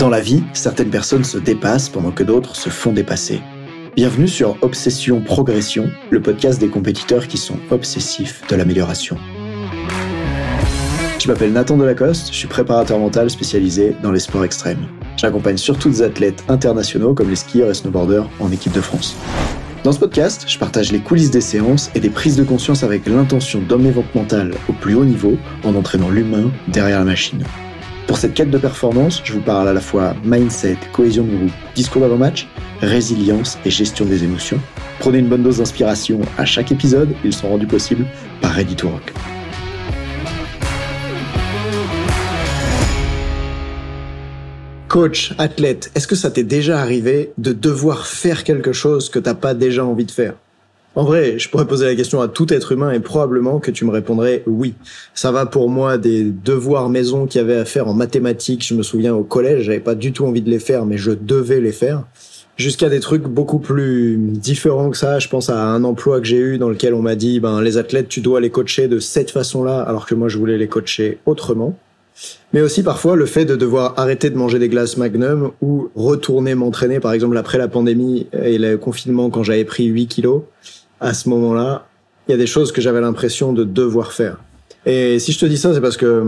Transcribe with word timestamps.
Dans 0.00 0.08
la 0.08 0.22
vie, 0.22 0.42
certaines 0.54 0.88
personnes 0.88 1.24
se 1.24 1.36
dépassent 1.36 1.90
pendant 1.90 2.10
que 2.10 2.22
d'autres 2.22 2.56
se 2.56 2.70
font 2.70 2.90
dépasser. 2.90 3.42
Bienvenue 3.96 4.28
sur 4.28 4.56
Obsession 4.62 5.20
Progression, 5.20 5.90
le 6.08 6.22
podcast 6.22 6.58
des 6.58 6.68
compétiteurs 6.68 7.28
qui 7.28 7.36
sont 7.36 7.58
obsessifs 7.70 8.40
de 8.48 8.56
l'amélioration. 8.56 9.18
Je 11.18 11.28
m'appelle 11.28 11.52
Nathan 11.52 11.76
Delacoste, 11.76 12.28
je 12.32 12.38
suis 12.38 12.48
préparateur 12.48 12.98
mental 12.98 13.28
spécialisé 13.28 13.94
dans 14.02 14.10
les 14.10 14.20
sports 14.20 14.42
extrêmes. 14.42 14.88
J'accompagne 15.18 15.58
surtout 15.58 15.90
des 15.90 16.00
athlètes 16.00 16.44
internationaux 16.48 17.12
comme 17.12 17.28
les 17.28 17.36
skieurs 17.36 17.68
et 17.68 17.74
snowboarders 17.74 18.26
en 18.40 18.50
équipe 18.50 18.72
de 18.72 18.80
France. 18.80 19.16
Dans 19.84 19.92
ce 19.92 19.98
podcast, 19.98 20.44
je 20.46 20.58
partage 20.58 20.92
les 20.92 21.00
coulisses 21.00 21.30
des 21.30 21.42
séances 21.42 21.90
et 21.94 22.00
des 22.00 22.08
prises 22.08 22.36
de 22.36 22.44
conscience 22.44 22.84
avec 22.84 23.06
l'intention 23.06 23.60
d'emmener 23.60 23.90
votre 23.90 24.16
mental 24.16 24.54
au 24.66 24.72
plus 24.72 24.94
haut 24.94 25.04
niveau 25.04 25.36
en 25.62 25.74
entraînant 25.74 26.08
l'humain 26.08 26.50
derrière 26.68 27.00
la 27.00 27.04
machine. 27.04 27.44
Pour 28.10 28.18
cette 28.18 28.34
quête 28.34 28.50
de 28.50 28.58
performance, 28.58 29.22
je 29.22 29.34
vous 29.34 29.40
parle 29.40 29.68
à 29.68 29.72
la 29.72 29.80
fois 29.80 30.16
mindset, 30.24 30.76
cohésion 30.92 31.22
de 31.22 31.36
groupe, 31.36 31.52
discours 31.76 32.02
d'avant-match, 32.02 32.48
résilience 32.80 33.56
et 33.64 33.70
gestion 33.70 34.04
des 34.04 34.24
émotions. 34.24 34.58
Prenez 34.98 35.18
une 35.18 35.28
bonne 35.28 35.44
dose 35.44 35.58
d'inspiration 35.58 36.18
à 36.36 36.44
chaque 36.44 36.72
épisode, 36.72 37.14
ils 37.22 37.32
sont 37.32 37.48
rendus 37.48 37.68
possibles 37.68 38.04
par 38.40 38.50
Ready 38.50 38.74
to 38.74 38.88
Rock. 38.88 39.12
Coach, 44.88 45.32
athlète, 45.38 45.92
est-ce 45.94 46.08
que 46.08 46.16
ça 46.16 46.32
t'est 46.32 46.42
déjà 46.42 46.80
arrivé 46.80 47.30
de 47.38 47.52
devoir 47.52 48.08
faire 48.08 48.42
quelque 48.42 48.72
chose 48.72 49.08
que 49.08 49.20
t'as 49.20 49.34
pas 49.34 49.54
déjà 49.54 49.84
envie 49.84 50.04
de 50.04 50.10
faire? 50.10 50.34
En 50.96 51.04
vrai, 51.04 51.38
je 51.38 51.48
pourrais 51.48 51.66
poser 51.66 51.86
la 51.86 51.94
question 51.94 52.20
à 52.20 52.26
tout 52.26 52.52
être 52.52 52.72
humain 52.72 52.90
et 52.90 52.98
probablement 52.98 53.60
que 53.60 53.70
tu 53.70 53.84
me 53.84 53.92
répondrais 53.92 54.42
oui. 54.46 54.74
Ça 55.14 55.30
va 55.30 55.46
pour 55.46 55.68
moi 55.68 55.98
des 55.98 56.24
devoirs 56.24 56.88
maison 56.88 57.26
qu'il 57.26 57.40
y 57.40 57.44
avait 57.44 57.56
à 57.56 57.64
faire 57.64 57.86
en 57.86 57.94
mathématiques. 57.94 58.66
Je 58.66 58.74
me 58.74 58.82
souviens 58.82 59.14
au 59.14 59.22
collège, 59.22 59.64
j'avais 59.64 59.80
pas 59.80 59.94
du 59.94 60.12
tout 60.12 60.26
envie 60.26 60.42
de 60.42 60.50
les 60.50 60.58
faire, 60.58 60.86
mais 60.86 60.98
je 60.98 61.12
devais 61.12 61.60
les 61.60 61.70
faire. 61.70 62.04
Jusqu'à 62.56 62.88
des 62.88 62.98
trucs 62.98 63.22
beaucoup 63.22 63.60
plus 63.60 64.16
différents 64.18 64.90
que 64.90 64.96
ça. 64.96 65.20
Je 65.20 65.28
pense 65.28 65.48
à 65.48 65.62
un 65.62 65.84
emploi 65.84 66.20
que 66.20 66.26
j'ai 66.26 66.38
eu 66.38 66.58
dans 66.58 66.68
lequel 66.68 66.92
on 66.92 67.02
m'a 67.02 67.14
dit, 67.14 67.38
ben, 67.38 67.62
les 67.62 67.78
athlètes, 67.78 68.08
tu 68.08 68.20
dois 68.20 68.40
les 68.40 68.50
coacher 68.50 68.88
de 68.88 68.98
cette 68.98 69.30
façon-là, 69.30 69.80
alors 69.80 70.06
que 70.06 70.14
moi, 70.16 70.28
je 70.28 70.38
voulais 70.38 70.58
les 70.58 70.68
coacher 70.68 71.18
autrement. 71.24 71.78
Mais 72.52 72.60
aussi 72.60 72.82
parfois 72.82 73.16
le 73.16 73.24
fait 73.24 73.44
de 73.44 73.56
devoir 73.56 73.94
arrêter 73.96 74.28
de 74.28 74.36
manger 74.36 74.58
des 74.58 74.68
glaces 74.68 74.96
Magnum 74.96 75.52
ou 75.62 75.88
retourner 75.94 76.54
m'entraîner, 76.54 77.00
par 77.00 77.12
exemple 77.12 77.36
après 77.38 77.56
la 77.56 77.68
pandémie 77.68 78.26
et 78.42 78.58
le 78.58 78.76
confinement 78.76 79.30
quand 79.30 79.42
j'avais 79.42 79.64
pris 79.64 79.86
8 79.86 80.06
kilos 80.08 80.42
à 81.00 81.14
ce 81.14 81.28
moment-là, 81.28 81.86
il 82.28 82.32
y 82.32 82.34
a 82.34 82.38
des 82.38 82.46
choses 82.46 82.72
que 82.72 82.80
j'avais 82.80 83.00
l'impression 83.00 83.52
de 83.52 83.64
devoir 83.64 84.12
faire. 84.12 84.38
Et 84.86 85.18
si 85.18 85.32
je 85.32 85.38
te 85.38 85.46
dis 85.46 85.58
ça, 85.58 85.74
c'est 85.74 85.80
parce 85.80 85.96
que, 85.96 86.24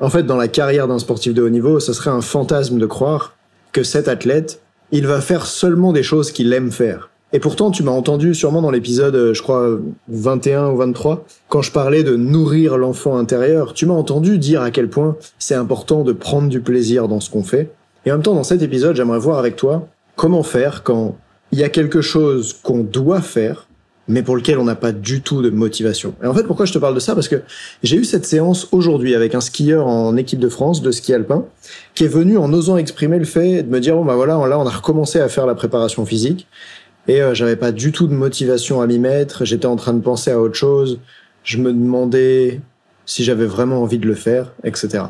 en 0.00 0.10
fait, 0.10 0.24
dans 0.24 0.36
la 0.36 0.48
carrière 0.48 0.88
d'un 0.88 0.98
sportif 0.98 1.34
de 1.34 1.42
haut 1.42 1.50
niveau, 1.50 1.80
ce 1.80 1.92
serait 1.92 2.10
un 2.10 2.20
fantasme 2.20 2.78
de 2.78 2.86
croire 2.86 3.34
que 3.72 3.82
cet 3.82 4.08
athlète, 4.08 4.60
il 4.92 5.06
va 5.06 5.20
faire 5.20 5.46
seulement 5.46 5.92
des 5.92 6.02
choses 6.02 6.32
qu'il 6.32 6.52
aime 6.52 6.70
faire. 6.70 7.10
Et 7.32 7.40
pourtant, 7.40 7.70
tu 7.70 7.82
m'as 7.82 7.92
entendu 7.92 8.34
sûrement 8.34 8.62
dans 8.62 8.70
l'épisode, 8.70 9.32
je 9.34 9.42
crois, 9.42 9.78
21 10.08 10.70
ou 10.70 10.76
23, 10.76 11.26
quand 11.48 11.60
je 11.60 11.72
parlais 11.72 12.04
de 12.04 12.16
nourrir 12.16 12.78
l'enfant 12.78 13.18
intérieur, 13.18 13.74
tu 13.74 13.84
m'as 13.84 13.94
entendu 13.94 14.38
dire 14.38 14.62
à 14.62 14.70
quel 14.70 14.88
point 14.88 15.16
c'est 15.38 15.54
important 15.54 16.04
de 16.04 16.12
prendre 16.12 16.48
du 16.48 16.60
plaisir 16.60 17.08
dans 17.08 17.20
ce 17.20 17.28
qu'on 17.28 17.42
fait. 17.42 17.72
Et 18.04 18.12
en 18.12 18.14
même 18.14 18.22
temps, 18.22 18.34
dans 18.34 18.44
cet 18.44 18.62
épisode, 18.62 18.94
j'aimerais 18.94 19.18
voir 19.18 19.38
avec 19.38 19.56
toi 19.56 19.88
comment 20.14 20.44
faire 20.44 20.82
quand 20.84 21.16
il 21.50 21.58
y 21.58 21.64
a 21.64 21.68
quelque 21.68 22.00
chose 22.00 22.54
qu'on 22.62 22.78
doit 22.78 23.20
faire, 23.20 23.65
mais 24.08 24.22
pour 24.22 24.36
lequel 24.36 24.58
on 24.58 24.64
n'a 24.64 24.76
pas 24.76 24.92
du 24.92 25.20
tout 25.20 25.42
de 25.42 25.50
motivation. 25.50 26.14
Et 26.22 26.26
en 26.26 26.34
fait, 26.34 26.44
pourquoi 26.44 26.66
je 26.66 26.72
te 26.72 26.78
parle 26.78 26.94
de 26.94 27.00
ça? 27.00 27.14
Parce 27.14 27.28
que 27.28 27.42
j'ai 27.82 27.96
eu 27.96 28.04
cette 28.04 28.24
séance 28.24 28.68
aujourd'hui 28.72 29.14
avec 29.14 29.34
un 29.34 29.40
skieur 29.40 29.86
en 29.86 30.16
équipe 30.16 30.38
de 30.38 30.48
France 30.48 30.82
de 30.82 30.90
ski 30.90 31.12
alpin 31.12 31.44
qui 31.94 32.04
est 32.04 32.08
venu 32.08 32.38
en 32.38 32.52
osant 32.52 32.76
exprimer 32.76 33.18
le 33.18 33.24
fait 33.24 33.62
de 33.62 33.68
me 33.68 33.80
dire 33.80 33.96
bon 33.96 34.04
bah 34.04 34.14
voilà 34.14 34.34
là 34.46 34.58
on 34.58 34.66
a 34.66 34.70
recommencé 34.70 35.18
à 35.18 35.28
faire 35.28 35.46
la 35.46 35.54
préparation 35.54 36.06
physique 36.06 36.46
et 37.08 37.22
euh, 37.22 37.34
j'avais 37.34 37.56
pas 37.56 37.72
du 37.72 37.92
tout 37.92 38.06
de 38.06 38.14
motivation 38.14 38.80
à 38.80 38.86
m'y 38.86 38.98
mettre. 38.98 39.44
J'étais 39.44 39.66
en 39.66 39.76
train 39.76 39.94
de 39.94 40.00
penser 40.00 40.30
à 40.30 40.40
autre 40.40 40.54
chose. 40.54 41.00
Je 41.44 41.58
me 41.58 41.72
demandais 41.72 42.60
si 43.04 43.22
j'avais 43.24 43.46
vraiment 43.46 43.82
envie 43.82 43.98
de 43.98 44.06
le 44.06 44.14
faire, 44.14 44.52
etc. 44.64 45.04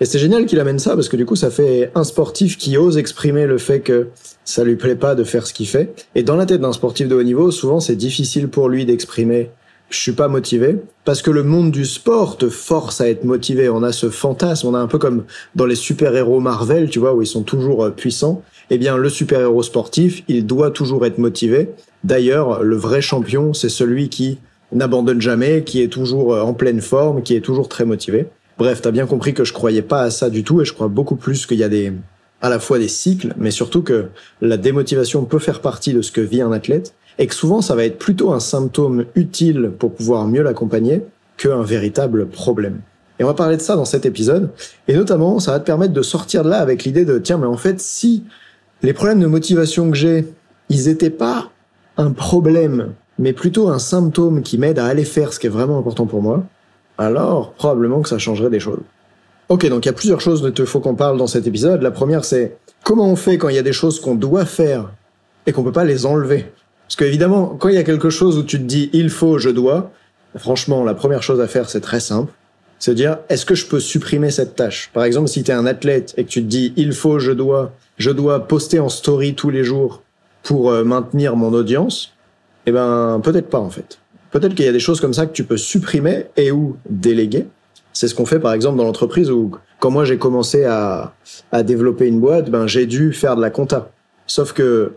Et 0.00 0.04
c'est 0.04 0.18
génial 0.18 0.46
qu'il 0.46 0.60
amène 0.60 0.78
ça 0.78 0.94
parce 0.94 1.08
que 1.08 1.16
du 1.16 1.24
coup, 1.24 1.36
ça 1.36 1.50
fait 1.50 1.90
un 1.94 2.04
sportif 2.04 2.58
qui 2.58 2.76
ose 2.76 2.98
exprimer 2.98 3.46
le 3.46 3.58
fait 3.58 3.80
que 3.80 4.08
ça 4.44 4.62
lui 4.62 4.76
plaît 4.76 4.96
pas 4.96 5.14
de 5.14 5.24
faire 5.24 5.46
ce 5.46 5.54
qu'il 5.54 5.66
fait. 5.66 5.94
Et 6.14 6.22
dans 6.22 6.36
la 6.36 6.46
tête 6.46 6.60
d'un 6.60 6.72
sportif 6.72 7.08
de 7.08 7.14
haut 7.14 7.22
niveau, 7.22 7.50
souvent, 7.50 7.80
c'est 7.80 7.96
difficile 7.96 8.48
pour 8.48 8.68
lui 8.68 8.84
d'exprimer 8.84 9.50
je 9.88 9.98
suis 9.98 10.12
pas 10.12 10.28
motivé 10.28 10.76
parce 11.04 11.22
que 11.22 11.30
le 11.30 11.42
monde 11.42 11.70
du 11.70 11.84
sport 11.84 12.36
te 12.36 12.48
force 12.48 13.00
à 13.00 13.08
être 13.08 13.24
motivé. 13.24 13.68
On 13.68 13.82
a 13.82 13.92
ce 13.92 14.10
fantasme, 14.10 14.68
on 14.68 14.74
a 14.74 14.78
un 14.78 14.88
peu 14.88 14.98
comme 14.98 15.24
dans 15.54 15.66
les 15.66 15.76
super-héros 15.76 16.40
Marvel, 16.40 16.90
tu 16.90 16.98
vois, 16.98 17.14
où 17.14 17.22
ils 17.22 17.26
sont 17.26 17.42
toujours 17.42 17.84
euh, 17.84 17.90
puissants. 17.90 18.42
Eh 18.70 18.78
bien, 18.78 18.96
le 18.96 19.08
super-héros 19.08 19.62
sportif, 19.62 20.24
il 20.26 20.44
doit 20.44 20.70
toujours 20.70 21.06
être 21.06 21.18
motivé. 21.18 21.70
D'ailleurs, 22.02 22.64
le 22.64 22.76
vrai 22.76 23.00
champion, 23.00 23.54
c'est 23.54 23.68
celui 23.68 24.08
qui 24.08 24.38
n'abandonne 24.72 25.20
jamais, 25.20 25.62
qui 25.62 25.80
est 25.82 25.88
toujours 25.88 26.34
euh, 26.34 26.40
en 26.40 26.54
pleine 26.54 26.80
forme, 26.80 27.22
qui 27.22 27.36
est 27.36 27.40
toujours 27.40 27.68
très 27.68 27.84
motivé. 27.84 28.26
Bref, 28.58 28.80
t'as 28.80 28.90
bien 28.90 29.06
compris 29.06 29.34
que 29.34 29.44
je 29.44 29.52
croyais 29.52 29.82
pas 29.82 30.02
à 30.02 30.10
ça 30.10 30.30
du 30.30 30.42
tout 30.42 30.62
et 30.62 30.64
je 30.64 30.72
crois 30.72 30.88
beaucoup 30.88 31.16
plus 31.16 31.44
qu'il 31.46 31.58
y 31.58 31.64
a 31.64 31.68
des, 31.68 31.92
à 32.40 32.48
la 32.48 32.58
fois 32.58 32.78
des 32.78 32.88
cycles, 32.88 33.34
mais 33.36 33.50
surtout 33.50 33.82
que 33.82 34.06
la 34.40 34.56
démotivation 34.56 35.24
peut 35.24 35.38
faire 35.38 35.60
partie 35.60 35.92
de 35.92 36.00
ce 36.00 36.10
que 36.10 36.22
vit 36.22 36.40
un 36.40 36.52
athlète 36.52 36.94
et 37.18 37.26
que 37.26 37.34
souvent 37.34 37.60
ça 37.60 37.74
va 37.74 37.84
être 37.84 37.98
plutôt 37.98 38.32
un 38.32 38.40
symptôme 38.40 39.04
utile 39.14 39.72
pour 39.78 39.94
pouvoir 39.94 40.26
mieux 40.26 40.42
l'accompagner 40.42 41.02
qu'un 41.36 41.62
véritable 41.62 42.28
problème. 42.28 42.80
Et 43.18 43.24
on 43.24 43.26
va 43.26 43.34
parler 43.34 43.56
de 43.56 43.62
ça 43.62 43.76
dans 43.76 43.84
cet 43.84 44.04
épisode. 44.04 44.50
Et 44.88 44.94
notamment, 44.94 45.38
ça 45.38 45.52
va 45.52 45.60
te 45.60 45.64
permettre 45.64 45.92
de 45.92 46.02
sortir 46.02 46.44
de 46.44 46.50
là 46.50 46.58
avec 46.58 46.84
l'idée 46.84 47.04
de, 47.04 47.18
tiens, 47.18 47.38
mais 47.38 47.46
en 47.46 47.56
fait, 47.56 47.80
si 47.80 48.24
les 48.82 48.92
problèmes 48.92 49.20
de 49.20 49.26
motivation 49.26 49.90
que 49.90 49.96
j'ai, 49.96 50.26
ils 50.68 50.88
étaient 50.88 51.10
pas 51.10 51.50
un 51.96 52.10
problème, 52.12 52.92
mais 53.18 53.32
plutôt 53.32 53.68
un 53.68 53.78
symptôme 53.78 54.42
qui 54.42 54.58
m'aide 54.58 54.78
à 54.78 54.86
aller 54.86 55.04
faire 55.04 55.32
ce 55.32 55.40
qui 55.40 55.46
est 55.46 55.50
vraiment 55.50 55.78
important 55.78 56.06
pour 56.06 56.22
moi, 56.22 56.44
alors 56.98 57.52
probablement 57.52 58.00
que 58.02 58.08
ça 58.08 58.18
changerait 58.18 58.50
des 58.50 58.60
choses. 58.60 58.80
Ok, 59.48 59.68
donc 59.68 59.84
il 59.84 59.88
y 59.88 59.90
a 59.90 59.94
plusieurs 59.94 60.20
choses 60.20 60.42
dont 60.42 60.50
il 60.50 60.66
faut 60.66 60.80
qu'on 60.80 60.96
parle 60.96 61.18
dans 61.18 61.28
cet 61.28 61.46
épisode. 61.46 61.82
La 61.82 61.92
première, 61.92 62.24
c'est 62.24 62.56
comment 62.82 63.06
on 63.06 63.16
fait 63.16 63.38
quand 63.38 63.48
il 63.48 63.54
y 63.54 63.58
a 63.58 63.62
des 63.62 63.72
choses 63.72 64.00
qu'on 64.00 64.14
doit 64.14 64.44
faire 64.44 64.90
et 65.46 65.52
qu'on 65.52 65.62
peut 65.62 65.72
pas 65.72 65.84
les 65.84 66.04
enlever? 66.04 66.46
Parce 66.86 66.96
qu'évidemment, 66.96 67.56
quand 67.58 67.68
il 67.68 67.76
y 67.76 67.78
a 67.78 67.84
quelque 67.84 68.10
chose 68.10 68.38
où 68.38 68.42
tu 68.42 68.58
te 68.58 68.64
dis 68.64 68.90
il 68.92 69.10
faut, 69.10 69.38
je 69.38 69.50
dois, 69.50 69.92
franchement, 70.36 70.84
la 70.84 70.94
première 70.94 71.22
chose 71.22 71.40
à 71.40 71.46
faire, 71.46 71.68
c'est 71.68 71.80
très 71.80 72.00
simple. 72.00 72.32
C'est 72.78 72.90
de 72.90 72.96
dire, 72.96 73.18
est-ce 73.28 73.46
que 73.46 73.54
je 73.54 73.66
peux 73.66 73.80
supprimer 73.80 74.30
cette 74.30 74.54
tâche? 74.54 74.90
Par 74.92 75.04
exemple, 75.04 75.28
si 75.28 75.42
tu 75.42 75.50
es 75.50 75.54
un 75.54 75.64
athlète 75.66 76.12
et 76.16 76.24
que 76.24 76.28
tu 76.28 76.42
te 76.42 76.48
dis 76.48 76.72
il 76.76 76.92
faut, 76.92 77.18
je 77.18 77.32
dois, 77.32 77.72
je 77.98 78.10
dois 78.10 78.46
poster 78.46 78.80
en 78.80 78.88
story 78.88 79.34
tous 79.34 79.50
les 79.50 79.64
jours 79.64 80.02
pour 80.42 80.70
euh, 80.70 80.84
maintenir 80.84 81.36
mon 81.36 81.52
audience, 81.52 82.12
eh 82.66 82.72
ben 82.72 83.20
peut-être 83.22 83.48
pas 83.48 83.58
en 83.58 83.70
fait. 83.70 83.98
Peut-être 84.36 84.54
qu'il 84.54 84.66
y 84.66 84.68
a 84.68 84.72
des 84.72 84.80
choses 84.80 85.00
comme 85.00 85.14
ça 85.14 85.24
que 85.24 85.32
tu 85.32 85.44
peux 85.44 85.56
supprimer 85.56 86.26
et 86.36 86.50
ou 86.50 86.76
déléguer. 86.90 87.46
C'est 87.94 88.06
ce 88.06 88.14
qu'on 88.14 88.26
fait 88.26 88.38
par 88.38 88.52
exemple 88.52 88.76
dans 88.76 88.84
l'entreprise 88.84 89.30
où 89.30 89.50
quand 89.80 89.90
moi 89.90 90.04
j'ai 90.04 90.18
commencé 90.18 90.64
à, 90.64 91.14
à 91.52 91.62
développer 91.62 92.06
une 92.06 92.20
boîte, 92.20 92.50
ben 92.50 92.66
j'ai 92.66 92.84
dû 92.84 93.14
faire 93.14 93.34
de 93.36 93.40
la 93.40 93.48
compta. 93.48 93.88
Sauf 94.26 94.52
que 94.52 94.92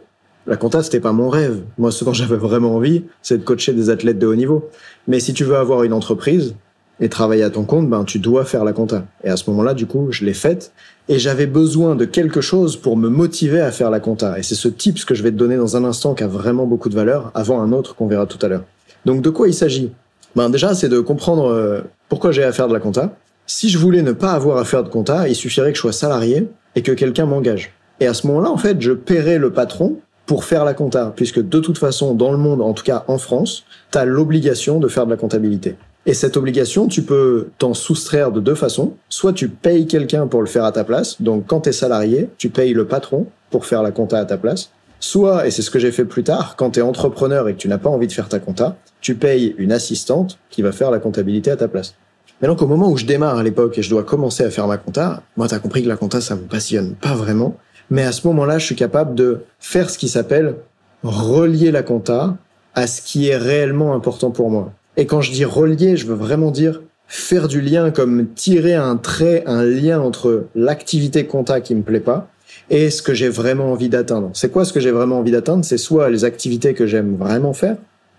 la 0.45 0.57
compta 0.57 0.83
c'était 0.83 0.99
pas 0.99 1.13
mon 1.13 1.29
rêve. 1.29 1.61
Moi 1.77 1.89
ce 1.93 2.03
dont 2.03 2.11
j'avais 2.11 2.35
vraiment 2.35 2.75
envie, 2.75 3.03
c'est 3.21 3.37
de 3.37 3.43
coacher 3.43 3.71
des 3.71 3.89
athlètes 3.89 4.19
de 4.19 4.27
haut 4.27 4.35
niveau. 4.35 4.67
Mais 5.07 5.21
si 5.21 5.33
tu 5.33 5.45
veux 5.45 5.55
avoir 5.55 5.83
une 5.83 5.93
entreprise 5.93 6.53
et 6.99 7.07
travailler 7.07 7.43
à 7.43 7.49
ton 7.49 7.63
compte, 7.63 7.89
ben 7.89 8.03
tu 8.03 8.19
dois 8.19 8.43
faire 8.43 8.65
la 8.65 8.73
compta. 8.73 9.05
Et 9.23 9.29
à 9.29 9.37
ce 9.37 9.49
moment-là, 9.51 9.73
du 9.73 9.85
coup, 9.85 10.09
je 10.11 10.25
l'ai 10.25 10.33
faite 10.33 10.73
et 11.07 11.17
j'avais 11.17 11.47
besoin 11.47 11.95
de 11.95 12.03
quelque 12.03 12.41
chose 12.41 12.75
pour 12.75 12.97
me 12.97 13.07
motiver 13.07 13.61
à 13.61 13.71
faire 13.71 13.89
la 13.89 14.01
compta. 14.01 14.37
Et 14.37 14.43
c'est 14.43 14.55
ce 14.55 14.67
tips 14.67 15.05
que 15.05 15.15
je 15.15 15.23
vais 15.23 15.31
te 15.31 15.37
donner 15.37 15.55
dans 15.55 15.77
un 15.77 15.85
instant 15.85 16.13
qui 16.13 16.25
a 16.25 16.27
vraiment 16.27 16.65
beaucoup 16.65 16.89
de 16.89 16.95
valeur 16.95 17.31
avant 17.35 17.61
un 17.61 17.71
autre 17.71 17.95
qu'on 17.95 18.07
verra 18.07 18.25
tout 18.25 18.45
à 18.45 18.49
l'heure. 18.49 18.65
Donc 19.05 19.21
de 19.21 19.29
quoi 19.29 19.47
il 19.47 19.53
s'agit? 19.53 19.91
Ben 20.35 20.49
déjà, 20.49 20.75
c'est 20.75 20.89
de 20.89 20.99
comprendre 20.99 21.47
euh, 21.51 21.81
pourquoi 22.07 22.31
j'ai 22.31 22.43
à 22.43 22.51
faire 22.51 22.67
de 22.67 22.73
la 22.73 22.79
compta. 22.79 23.15
Si 23.47 23.69
je 23.69 23.77
voulais 23.77 24.01
ne 24.01 24.11
pas 24.11 24.33
avoir 24.33 24.57
à 24.57 24.65
faire 24.65 24.83
de 24.83 24.89
compta, 24.89 25.27
il 25.27 25.35
suffirait 25.35 25.71
que 25.71 25.75
je 25.75 25.81
sois 25.81 25.91
salarié 25.91 26.47
et 26.75 26.83
que 26.83 26.91
quelqu'un 26.91 27.25
m'engage. 27.25 27.73
Et 27.99 28.07
à 28.07 28.13
ce 28.13 28.27
moment-là, 28.27 28.49
en 28.51 28.57
fait, 28.57 28.79
je 28.79 28.91
paierais 28.91 29.39
le 29.39 29.51
patron 29.51 29.97
pour 30.25 30.43
faire 30.43 30.63
la 30.63 30.75
compta, 30.75 31.11
puisque 31.15 31.39
de 31.41 31.59
toute 31.59 31.79
façon, 31.79 32.13
dans 32.13 32.31
le 32.31 32.37
monde, 32.37 32.61
en 32.61 32.73
tout 32.73 32.83
cas 32.83 33.03
en 33.07 33.17
France, 33.17 33.63
tu 33.91 33.97
as 33.97 34.05
l'obligation 34.05 34.79
de 34.79 34.87
faire 34.87 35.05
de 35.05 35.11
la 35.11 35.17
comptabilité. 35.17 35.75
Et 36.05 36.13
cette 36.13 36.37
obligation, 36.37 36.87
tu 36.87 37.01
peux 37.01 37.47
t'en 37.57 37.73
soustraire 37.73 38.31
de 38.31 38.39
deux 38.39 38.55
façons. 38.55 38.93
Soit 39.09 39.33
tu 39.33 39.49
payes 39.49 39.87
quelqu'un 39.87 40.27
pour 40.27 40.41
le 40.41 40.47
faire 40.47 40.65
à 40.65 40.71
ta 40.71 40.83
place, 40.83 41.21
donc 41.21 41.45
quand 41.47 41.61
tu 41.61 41.69
es 41.69 41.71
salarié, 41.71 42.29
tu 42.37 42.49
payes 42.49 42.73
le 42.73 42.85
patron 42.85 43.25
pour 43.49 43.65
faire 43.65 43.81
la 43.81 43.91
compta 43.91 44.19
à 44.19 44.25
ta 44.25 44.37
place. 44.37 44.71
Soit, 44.99 45.47
et 45.47 45.51
c'est 45.51 45.61
ce 45.61 45.71
que 45.71 45.79
j'ai 45.79 45.91
fait 45.91 46.05
plus 46.05 46.23
tard, 46.23 46.55
quand 46.57 46.71
tu 46.71 46.79
es 46.79 46.83
entrepreneur 46.83 47.47
et 47.47 47.53
que 47.53 47.57
tu 47.57 47.67
n'as 47.67 47.77
pas 47.77 47.89
envie 47.89 48.07
de 48.07 48.11
faire 48.11 48.27
ta 48.27 48.39
compta, 48.39 48.75
tu 49.01 49.15
payes 49.15 49.55
une 49.57 49.71
assistante 49.71 50.39
qui 50.49 50.61
va 50.61 50.71
faire 50.71 50.91
la 50.91 50.99
comptabilité 50.99 51.51
à 51.51 51.55
ta 51.55 51.67
place. 51.67 51.95
Mais 52.41 52.47
donc 52.47 52.61
au 52.61 52.67
moment 52.67 52.89
où 52.89 52.97
je 52.97 53.05
démarre 53.05 53.37
à 53.37 53.43
l'époque 53.43 53.77
et 53.77 53.81
je 53.81 53.89
dois 53.89 54.03
commencer 54.03 54.43
à 54.43 54.49
faire 54.49 54.67
ma 54.67 54.77
compta, 54.77 55.23
moi 55.35 55.47
t'as 55.47 55.59
compris 55.59 55.83
que 55.83 55.89
la 55.89 55.97
compta 55.97 56.21
ça 56.21 56.35
me 56.35 56.41
passionne 56.41 56.95
pas 56.95 57.13
vraiment, 57.13 57.57
mais 57.89 58.03
à 58.03 58.11
ce 58.11 58.25
moment-là 58.27 58.59
je 58.59 58.65
suis 58.65 58.75
capable 58.75 59.15
de 59.15 59.41
faire 59.59 59.89
ce 59.89 59.97
qui 59.97 60.07
s'appelle 60.07 60.55
relier 61.03 61.71
la 61.71 61.83
compta 61.83 62.37
à 62.75 62.87
ce 62.87 63.01
qui 63.01 63.27
est 63.27 63.37
réellement 63.37 63.93
important 63.93 64.31
pour 64.31 64.49
moi. 64.49 64.71
Et 64.95 65.05
quand 65.05 65.21
je 65.21 65.31
dis 65.31 65.45
relier, 65.45 65.97
je 65.97 66.05
veux 66.05 66.15
vraiment 66.15 66.51
dire 66.51 66.81
faire 67.07 67.47
du 67.47 67.61
lien 67.61 67.91
comme 67.91 68.27
tirer 68.27 68.75
un 68.75 68.95
trait, 68.95 69.43
un 69.45 69.63
lien 69.63 69.99
entre 69.99 70.45
l'activité 70.55 71.25
compta 71.25 71.59
qui 71.59 71.73
me 71.75 71.81
plaît 71.81 71.99
pas 71.99 72.29
et 72.69 72.89
ce 72.89 73.01
que 73.01 73.13
j'ai 73.13 73.29
vraiment 73.29 73.71
envie 73.71 73.89
d'atteindre. 73.89 74.29
C'est 74.33 74.51
quoi 74.51 74.65
ce 74.65 74.73
que 74.73 74.79
j'ai 74.79 74.91
vraiment 74.91 75.19
envie 75.19 75.31
d'atteindre? 75.31 75.65
C'est 75.65 75.77
soit 75.77 76.09
les 76.09 76.25
activités 76.25 76.73
que 76.73 76.85
j'aime 76.85 77.15
vraiment 77.15 77.53
faire, 77.53 77.77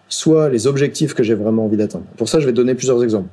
soit 0.08 0.48
les 0.48 0.66
objectifs 0.66 1.14
que 1.14 1.22
j'ai 1.22 1.34
vraiment 1.34 1.64
envie 1.64 1.76
d'atteindre. 1.76 2.04
Pour 2.16 2.28
ça, 2.28 2.40
je 2.40 2.46
vais 2.46 2.52
donner 2.52 2.74
plusieurs 2.74 3.02
exemples. 3.02 3.28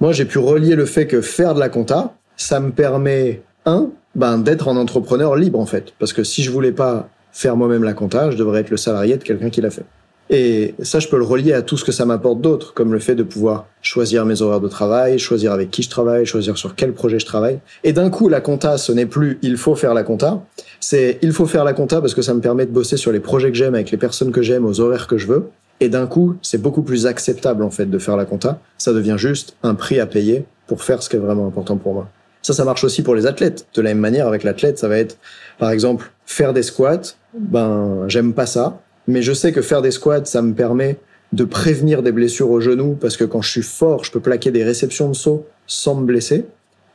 Moi, 0.00 0.12
j'ai 0.12 0.24
pu 0.24 0.38
relier 0.38 0.74
le 0.74 0.84
fait 0.84 1.06
que 1.06 1.20
faire 1.20 1.54
de 1.54 1.60
la 1.60 1.68
compta, 1.68 2.14
ça 2.36 2.60
me 2.60 2.70
permet, 2.70 3.42
un, 3.64 3.88
ben, 4.14 4.38
d'être 4.38 4.68
un 4.68 4.76
entrepreneur 4.76 5.36
libre, 5.36 5.58
en 5.58 5.66
fait. 5.66 5.94
Parce 5.98 6.12
que 6.12 6.22
si 6.22 6.42
je 6.42 6.50
voulais 6.50 6.72
pas 6.72 7.08
faire 7.32 7.56
moi-même 7.56 7.84
la 7.84 7.94
compta, 7.94 8.30
je 8.30 8.36
devrais 8.36 8.60
être 8.60 8.70
le 8.70 8.76
salarié 8.76 9.16
de 9.16 9.22
quelqu'un 9.22 9.50
qui 9.50 9.60
l'a 9.60 9.70
fait. 9.70 9.84
Et 10.28 10.74
ça, 10.82 10.98
je 10.98 11.08
peux 11.08 11.18
le 11.18 11.24
relier 11.24 11.52
à 11.52 11.62
tout 11.62 11.76
ce 11.76 11.84
que 11.84 11.92
ça 11.92 12.04
m'apporte 12.04 12.40
d'autre, 12.40 12.74
comme 12.74 12.92
le 12.92 12.98
fait 12.98 13.14
de 13.14 13.22
pouvoir 13.22 13.66
choisir 13.80 14.26
mes 14.26 14.42
horaires 14.42 14.60
de 14.60 14.68
travail, 14.68 15.18
choisir 15.18 15.52
avec 15.52 15.70
qui 15.70 15.82
je 15.82 15.90
travaille, 15.90 16.26
choisir 16.26 16.58
sur 16.58 16.74
quel 16.74 16.92
projet 16.92 17.18
je 17.18 17.26
travaille. 17.26 17.60
Et 17.84 17.92
d'un 17.92 18.10
coup, 18.10 18.28
la 18.28 18.40
compta, 18.40 18.76
ce 18.76 18.90
n'est 18.90 19.06
plus 19.06 19.38
il 19.42 19.56
faut 19.56 19.76
faire 19.76 19.94
la 19.94 20.02
compta, 20.02 20.42
c'est 20.80 21.18
il 21.22 21.32
faut 21.32 21.46
faire 21.46 21.64
la 21.64 21.72
compta 21.72 22.00
parce 22.00 22.14
que 22.14 22.22
ça 22.22 22.34
me 22.34 22.40
permet 22.40 22.66
de 22.66 22.72
bosser 22.72 22.96
sur 22.96 23.12
les 23.12 23.20
projets 23.20 23.50
que 23.50 23.56
j'aime, 23.56 23.74
avec 23.74 23.90
les 23.90 23.98
personnes 23.98 24.32
que 24.32 24.42
j'aime, 24.42 24.64
aux 24.64 24.80
horaires 24.80 25.06
que 25.06 25.18
je 25.18 25.28
veux. 25.28 25.48
Et 25.78 25.88
d'un 25.88 26.06
coup, 26.06 26.36
c'est 26.42 26.60
beaucoup 26.60 26.82
plus 26.82 27.06
acceptable 27.06 27.62
en 27.62 27.70
fait 27.70 27.86
de 27.86 27.98
faire 27.98 28.16
la 28.16 28.24
compta. 28.24 28.58
Ça 28.78 28.92
devient 28.92 29.16
juste 29.18 29.56
un 29.62 29.74
prix 29.74 30.00
à 30.00 30.06
payer 30.06 30.44
pour 30.66 30.82
faire 30.82 31.02
ce 31.02 31.08
qui 31.08 31.16
est 31.16 31.20
vraiment 31.20 31.46
important 31.46 31.76
pour 31.76 31.94
moi. 31.94 32.08
Ça, 32.42 32.52
ça 32.52 32.64
marche 32.64 32.84
aussi 32.84 33.02
pour 33.02 33.14
les 33.14 33.26
athlètes. 33.26 33.66
De 33.74 33.82
la 33.82 33.90
même 33.90 33.98
manière, 33.98 34.26
avec 34.26 34.44
l'athlète, 34.44 34.78
ça 34.78 34.88
va 34.88 34.98
être, 34.98 35.18
par 35.58 35.70
exemple, 35.70 36.12
faire 36.24 36.52
des 36.52 36.62
squats. 36.62 37.16
Ben, 37.34 38.04
j'aime 38.06 38.32
pas 38.32 38.46
ça 38.46 38.80
mais 39.08 39.22
je 39.22 39.32
sais 39.32 39.52
que 39.52 39.62
faire 39.62 39.82
des 39.82 39.90
squats, 39.90 40.24
ça 40.24 40.42
me 40.42 40.54
permet 40.54 40.98
de 41.32 41.44
prévenir 41.44 42.02
des 42.02 42.12
blessures 42.12 42.50
au 42.50 42.60
genou 42.60 42.96
parce 43.00 43.16
que 43.16 43.24
quand 43.24 43.42
je 43.42 43.50
suis 43.50 43.62
fort, 43.62 44.04
je 44.04 44.10
peux 44.10 44.20
plaquer 44.20 44.50
des 44.50 44.64
réceptions 44.64 45.08
de 45.08 45.14
saut 45.14 45.46
sans 45.66 45.94
me 45.94 46.06
blesser. 46.06 46.46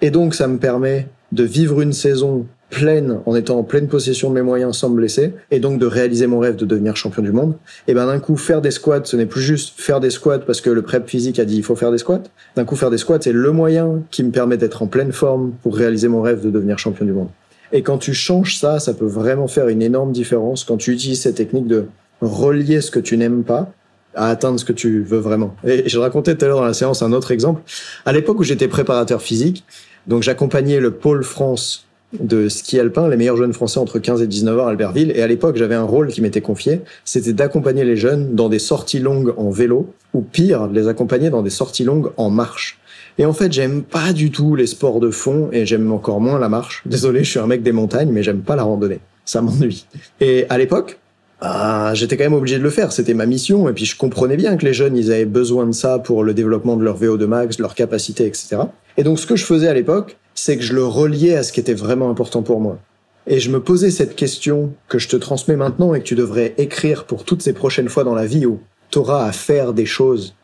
Et 0.02 0.10
donc, 0.10 0.34
ça 0.34 0.48
me 0.48 0.58
permet 0.58 1.08
de 1.32 1.44
vivre 1.44 1.82
une 1.82 1.94
saison 1.94 2.46
pleine 2.72 3.20
en 3.26 3.36
étant 3.36 3.60
en 3.60 3.64
pleine 3.64 3.88
possession 3.88 4.30
de 4.30 4.36
mes 4.36 4.42
moyens 4.42 4.78
sans 4.78 4.90
me 4.90 4.96
blesser 4.96 5.34
et 5.52 5.60
donc 5.60 5.78
de 5.78 5.86
réaliser 5.86 6.26
mon 6.26 6.40
rêve 6.40 6.56
de 6.56 6.66
devenir 6.66 6.96
champion 6.96 7.22
du 7.22 7.32
monde. 7.32 7.56
Et 7.88 7.94
ben 7.94 8.08
d'un 8.08 8.20
coup 8.20 8.38
faire 8.38 8.62
des 8.62 8.72
squats, 8.72 9.02
ce 9.04 9.18
n'est 9.18 9.26
plus 9.26 9.42
juste 9.42 9.80
faire 9.80 10.00
des 10.00 10.10
squats 10.10 10.40
parce 10.40 10.62
que 10.62 10.70
le 10.70 10.82
prep 10.82 11.08
physique 11.08 11.38
a 11.38 11.46
dit 11.46 11.58
il 11.58 11.64
faut 11.64 11.76
faire 11.76 11.92
des 11.92 11.98
squats. 11.98 12.24
D'un 12.56 12.66
coup 12.66 12.78
faire 12.78 12.90
des 12.90 12.98
squats, 12.98 13.20
c'est 13.20 13.34
le 13.34 13.52
moyen 13.52 14.02
qui 14.10 14.24
me 14.24 14.32
permet 14.32 14.58
d'être 14.58 14.82
en 14.82 14.88
pleine 14.88 15.12
forme 15.12 15.52
pour 15.62 15.76
réaliser 15.76 16.08
mon 16.08 16.22
rêve 16.22 16.42
de 16.42 16.50
devenir 16.50 16.80
champion 16.80 17.06
du 17.06 17.12
monde. 17.12 17.28
Et 17.74 17.82
quand 17.82 17.98
tu 17.98 18.14
changes 18.14 18.58
ça, 18.58 18.80
ça 18.80 18.94
peut 18.94 19.06
vraiment 19.06 19.48
faire 19.48 19.68
une 19.68 19.82
énorme 19.82 20.12
différence 20.12 20.64
quand 20.64 20.78
tu 20.78 20.92
utilises 20.92 21.22
cette 21.22 21.36
technique 21.36 21.68
de 21.68 21.86
relier 22.22 22.82
ce 22.82 22.92
que 22.92 23.00
tu 23.00 23.18
n'aimes 23.18 23.44
pas 23.44 23.72
à 24.14 24.28
atteindre 24.28 24.60
ce 24.60 24.66
que 24.66 24.74
tu 24.74 25.02
veux 25.02 25.20
vraiment. 25.20 25.56
Et 25.64 25.88
je 25.88 25.98
racontais 25.98 26.36
tout 26.36 26.46
à 26.46 26.48
l'heure 26.50 26.60
dans 26.60 26.66
la 26.66 26.74
séance 26.74 27.02
un 27.02 27.14
autre 27.14 27.32
exemple. 27.32 27.62
À 28.06 28.12
l'époque 28.12 28.40
où 28.40 28.44
j'étais 28.44 28.68
préparateur 28.68 29.22
physique, 29.22 29.64
donc 30.08 30.24
j'accompagnais 30.24 30.80
le 30.80 30.92
pôle 30.92 31.24
France 31.24 31.88
de 32.20 32.50
ski 32.50 32.78
alpin, 32.78 33.08
les 33.08 33.16
meilleurs 33.16 33.38
jeunes 33.38 33.54
français 33.54 33.80
entre 33.80 34.00
15 34.00 34.22
et 34.22 34.28
19 34.28 34.60
ans 34.60 34.68
à 34.68 34.72
Albertville. 34.72 35.12
Et 35.16 35.22
à 35.22 35.28
l'époque, 35.28 35.56
j'avais 35.56 35.76
un 35.76 35.84
rôle 35.84 36.10
qui 36.10 36.22
m'était 36.22 36.42
confié, 36.42 36.82
c'était 37.06 37.32
d'accompagner 37.32 37.86
les 37.86 37.96
jeunes 37.96 38.36
dans 38.36 38.50
des 38.50 38.60
sorties 38.60 39.00
longues 39.00 39.34
en 39.38 39.50
vélo, 39.50 39.94
ou 40.14 40.22
pire, 40.22 40.68
les 40.68 40.90
accompagner 40.90 41.30
dans 41.30 41.42
des 41.42 41.50
sorties 41.50 41.86
longues 41.86 42.12
en 42.18 42.30
marche. 42.30 42.81
Et 43.18 43.26
en 43.26 43.34
fait, 43.34 43.52
j'aime 43.52 43.84
pas 43.84 44.14
du 44.14 44.32
tout 44.32 44.56
les 44.56 44.68
sports 44.68 45.00
de 45.00 45.12
fond, 45.12 45.50
et 45.52 45.66
j'aime 45.66 45.92
encore 45.92 46.22
moins 46.22 46.40
la 46.40 46.50
marche. 46.50 46.84
Désolé, 46.86 47.24
je 47.24 47.30
suis 47.30 47.40
un 47.40 47.48
mec 47.48 47.64
des 47.64 47.72
montagnes, 47.72 48.12
mais 48.12 48.24
j'aime 48.24 48.42
pas 48.42 48.56
la 48.56 48.64
randonnée. 48.64 49.00
Ça 49.26 49.42
m'ennuie. 49.42 49.86
Et 50.20 50.46
à 50.50 50.58
l'époque, 50.58 51.00
ah, 51.42 51.92
j'étais 51.96 52.18
quand 52.18 52.24
même 52.24 52.34
obligé 52.34 52.60
de 52.60 52.64
le 52.64 52.70
faire, 52.70 52.92
c'était 52.92 53.16
ma 53.16 53.26
mission, 53.26 53.68
et 53.68 53.74
puis 53.74 53.86
je 53.86 53.98
comprenais 53.98 54.38
bien 54.38 54.58
que 54.58 54.66
les 54.66 54.74
jeunes, 54.74 54.96
ils 54.96 55.12
avaient 55.12 55.26
besoin 55.26 55.66
de 55.66 55.72
ça 55.72 55.98
pour 55.98 56.24
le 56.24 56.36
développement 56.36 56.78
de 56.78 56.84
leur 56.84 57.00
VO2 57.00 57.26
max, 57.26 57.58
leur 57.58 57.74
capacité, 57.74 58.28
etc. 58.28 58.58
Et 58.98 59.04
donc 59.04 59.20
ce 59.20 59.26
que 59.26 59.36
je 59.36 59.46
faisais 59.46 59.68
à 59.68 59.74
l'époque, 59.74 60.18
c'est 60.36 60.56
que 60.58 60.64
je 60.64 60.74
le 60.74 60.86
reliais 60.86 61.36
à 61.36 61.44
ce 61.44 61.52
qui 61.52 61.60
était 61.60 61.74
vraiment 61.74 62.12
important 62.12 62.44
pour 62.44 62.60
moi. 62.60 62.78
Et 63.26 63.40
je 63.40 63.50
me 63.50 63.60
posais 63.60 63.90
cette 63.90 64.16
question 64.16 64.74
que 64.88 65.00
je 65.00 65.08
te 65.08 65.16
transmets 65.16 65.56
maintenant 65.56 65.96
et 65.96 66.00
que 66.00 66.06
tu 66.06 66.16
devrais 66.16 66.54
écrire 66.60 67.06
pour 67.06 67.24
toutes 67.24 67.42
ces 67.42 67.54
prochaines 67.54 67.90
fois 67.90 68.04
dans 68.04 68.16
la 68.16 68.26
vie 68.26 68.46
où 68.46 68.60
tu 68.92 69.00
auras 69.00 69.26
à 69.26 69.32
faire 69.32 69.74
des 69.74 69.86
choses 69.86 70.36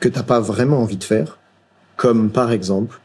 que 0.00 0.08
t'as 0.08 0.22
pas 0.22 0.40
vraiment 0.40 0.80
envie 0.80 0.96
de 0.96 1.04
faire, 1.04 1.38
comme 1.96 2.30
par 2.30 2.52
exemple 2.52 3.00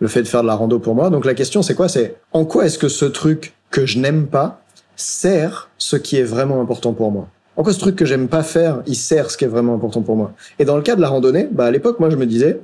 le 0.00 0.08
fait 0.08 0.22
de 0.22 0.28
faire 0.28 0.42
de 0.42 0.46
la 0.46 0.54
rando 0.54 0.78
pour 0.78 0.94
moi. 0.94 1.10
Donc 1.10 1.24
la 1.24 1.34
question 1.34 1.62
c'est 1.62 1.74
quoi? 1.74 1.88
C'est 1.88 2.16
en 2.32 2.44
quoi 2.44 2.66
est-ce 2.66 2.78
que 2.78 2.88
ce 2.88 3.04
truc 3.04 3.54
que 3.70 3.86
je 3.86 3.98
n'aime 3.98 4.26
pas 4.26 4.62
sert 4.96 5.68
ce 5.78 5.96
qui 5.96 6.16
est 6.16 6.24
vraiment 6.24 6.60
important 6.60 6.92
pour 6.92 7.10
moi? 7.10 7.28
En 7.56 7.64
quoi 7.64 7.72
ce 7.72 7.80
truc 7.80 7.96
que 7.96 8.04
j'aime 8.04 8.28
pas 8.28 8.44
faire, 8.44 8.82
il 8.86 8.94
sert 8.94 9.30
ce 9.30 9.36
qui 9.36 9.44
est 9.44 9.48
vraiment 9.48 9.74
important 9.74 10.02
pour 10.02 10.14
moi? 10.14 10.32
Et 10.60 10.64
dans 10.64 10.76
le 10.76 10.82
cas 10.82 10.94
de 10.94 11.00
la 11.00 11.08
randonnée, 11.08 11.48
bah 11.50 11.66
à 11.66 11.70
l'époque, 11.72 11.98
moi 11.98 12.08
je 12.08 12.16
me 12.16 12.24
disais, 12.24 12.60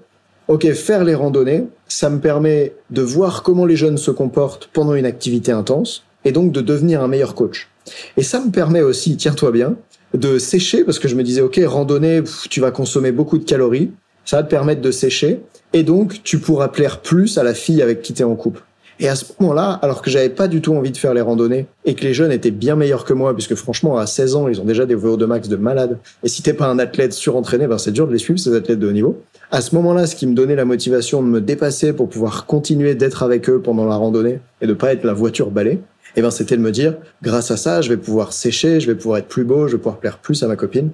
ok, 0.47 0.73
faire 0.73 1.03
les 1.03 1.17
randonnées, 1.17 1.67
ça 1.89 2.11
me 2.11 2.21
permet 2.21 2.75
de 2.91 3.03
voir 3.03 3.43
comment 3.43 3.67
les 3.67 3.77
jeunes 3.77 3.97
se 3.97 4.13
comportent 4.13 4.69
pendant 4.73 4.95
une 4.95 5.07
activité 5.07 5.51
intense, 5.51 6.05
et 6.25 6.31
donc 6.33 6.53
de 6.53 6.61
devenir 6.61 7.03
un 7.03 7.09
meilleur 7.09 7.35
coach. 7.35 7.69
Et 8.17 8.23
ça 8.23 8.41
me 8.41 8.51
permet 8.51 8.83
aussi, 8.83 9.17
tiens-toi 9.17 9.51
bien, 9.51 9.75
de 10.15 10.39
sécher, 10.39 10.85
parce 10.85 11.01
que 11.01 11.09
je 11.09 11.17
me 11.17 11.25
disais, 11.25 11.41
ok, 11.41 11.61
randonnée, 11.67 12.23
tu 12.49 12.61
vas 12.61 12.71
consommer 12.71 13.11
beaucoup 13.11 13.39
de 13.39 13.45
calories, 13.45 13.91
ça 14.25 14.37
va 14.37 14.43
te 14.45 14.49
permettre 14.49 14.81
de 14.81 14.91
sécher, 14.93 15.41
et 15.75 15.83
donc 15.83 16.23
tu 16.23 16.39
pourras 16.39 16.69
plaire 16.69 17.01
plus 17.01 17.37
à 17.37 17.43
la 17.43 17.53
fille 17.53 17.83
avec 17.83 18.01
qui 18.01 18.15
tu 18.15 18.23
es 18.23 18.25
en 18.25 18.37
couple. 18.37 18.63
Et 19.01 19.09
à 19.09 19.17
ce 19.17 19.25
moment-là, 19.41 19.73
alors 19.83 20.03
que 20.03 20.11
j'avais 20.11 20.29
pas 20.29 20.47
du 20.47 20.61
tout 20.61 20.73
envie 20.73 20.93
de 20.93 20.97
faire 20.97 21.15
les 21.15 21.21
randonnées 21.21 21.67
et 21.85 21.95
que 21.95 22.05
les 22.05 22.15
jeunes 22.15 22.31
étaient 22.31 22.53
bien 22.53 22.77
meilleurs 22.77 23.05
que 23.05 23.13
moi, 23.13 23.35
puisque 23.35 23.57
franchement, 23.57 23.99
à 23.99 24.07
16 24.07 24.37
ans, 24.37 24.49
ils 24.49 24.61
ont 24.61 24.65
déjà 24.65 24.87
des 24.87 24.95
VO 24.95 25.17
de 25.17 25.27
max 25.27 25.49
de 25.49 25.57
malade. 25.57 25.99
Et 26.23 26.29
si 26.29 26.43
t'es 26.43 26.53
pas 26.53 26.69
un 26.69 26.79
athlète 26.79 27.13
surentraîné, 27.13 27.67
ben 27.67 27.77
c'est 27.77 27.91
dur 27.91 28.07
de 28.07 28.13
les 28.13 28.19
suivre, 28.19 28.39
ces 28.39 28.55
athlètes 28.55 28.79
de 28.79 28.89
haut 28.89 28.93
niveau. 28.93 29.21
À 29.51 29.61
ce 29.63 29.75
moment-là, 29.75 30.07
ce 30.07 30.15
qui 30.15 30.29
me 30.29 30.35
donnait 30.35 30.55
la 30.55 30.65
motivation 30.65 31.25
de 31.25 31.27
me 31.27 31.41
dépasser 31.41 31.93
pour 31.93 32.09
pouvoir 32.09 32.47
continuer 32.47 32.95
d'être 32.95 33.25
avec 33.25 33.51
eux 33.51 33.61
pendant 33.61 33.85
la 33.85 33.97
randonnée 33.97 34.39
et 34.61 34.69
de 34.69 34.75
pas 34.75 34.93
être 34.93 35.03
la 35.03 35.13
voiture 35.13 35.51
balai, 35.51 35.81
eh 36.15 36.23
ben, 36.23 36.31
c'était 36.31 36.57
de 36.57 36.63
me 36.63 36.71
dire, 36.71 36.95
grâce 37.21 37.51
à 37.51 37.57
ça, 37.57 37.81
je 37.81 37.89
vais 37.89 37.97
pouvoir 37.97 38.33
sécher, 38.33 38.79
je 38.79 38.87
vais 38.87 38.95
pouvoir 38.95 39.19
être 39.19 39.27
plus 39.27 39.45
beau, 39.45 39.67
je 39.67 39.73
vais 39.73 39.79
pouvoir 39.79 39.99
plaire 39.99 40.19
plus 40.19 40.45
à 40.45 40.47
ma 40.47 40.55
copine. 40.55 40.91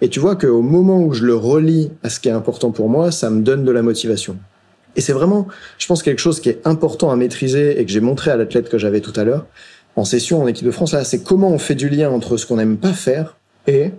Et 0.00 0.08
tu 0.08 0.20
vois 0.20 0.36
qu'au 0.36 0.62
moment 0.62 1.02
où 1.02 1.12
je 1.12 1.24
le 1.24 1.34
relie 1.34 1.90
à 2.02 2.08
ce 2.08 2.20
qui 2.20 2.28
est 2.28 2.32
important 2.32 2.70
pour 2.70 2.88
moi, 2.88 3.10
ça 3.10 3.30
me 3.30 3.42
donne 3.42 3.64
de 3.64 3.70
la 3.70 3.82
motivation. 3.82 4.36
Et 4.96 5.00
c'est 5.00 5.12
vraiment, 5.12 5.46
je 5.78 5.86
pense, 5.86 6.02
quelque 6.02 6.18
chose 6.18 6.40
qui 6.40 6.48
est 6.48 6.60
important 6.66 7.10
à 7.10 7.16
maîtriser 7.16 7.80
et 7.80 7.84
que 7.84 7.92
j'ai 7.92 8.00
montré 8.00 8.30
à 8.30 8.36
l'athlète 8.36 8.68
que 8.68 8.78
j'avais 8.78 9.00
tout 9.00 9.12
à 9.16 9.24
l'heure 9.24 9.46
en 9.96 10.04
session 10.04 10.42
en 10.42 10.46
équipe 10.46 10.66
de 10.66 10.70
France. 10.70 10.92
Là, 10.92 11.04
c'est 11.04 11.22
comment 11.22 11.50
on 11.50 11.58
fait 11.58 11.74
du 11.74 11.88
lien 11.88 12.10
entre 12.10 12.36
ce 12.36 12.46
qu'on 12.46 12.56
n'aime 12.56 12.76
pas 12.76 12.92
faire 12.92 13.36
et 13.66 13.90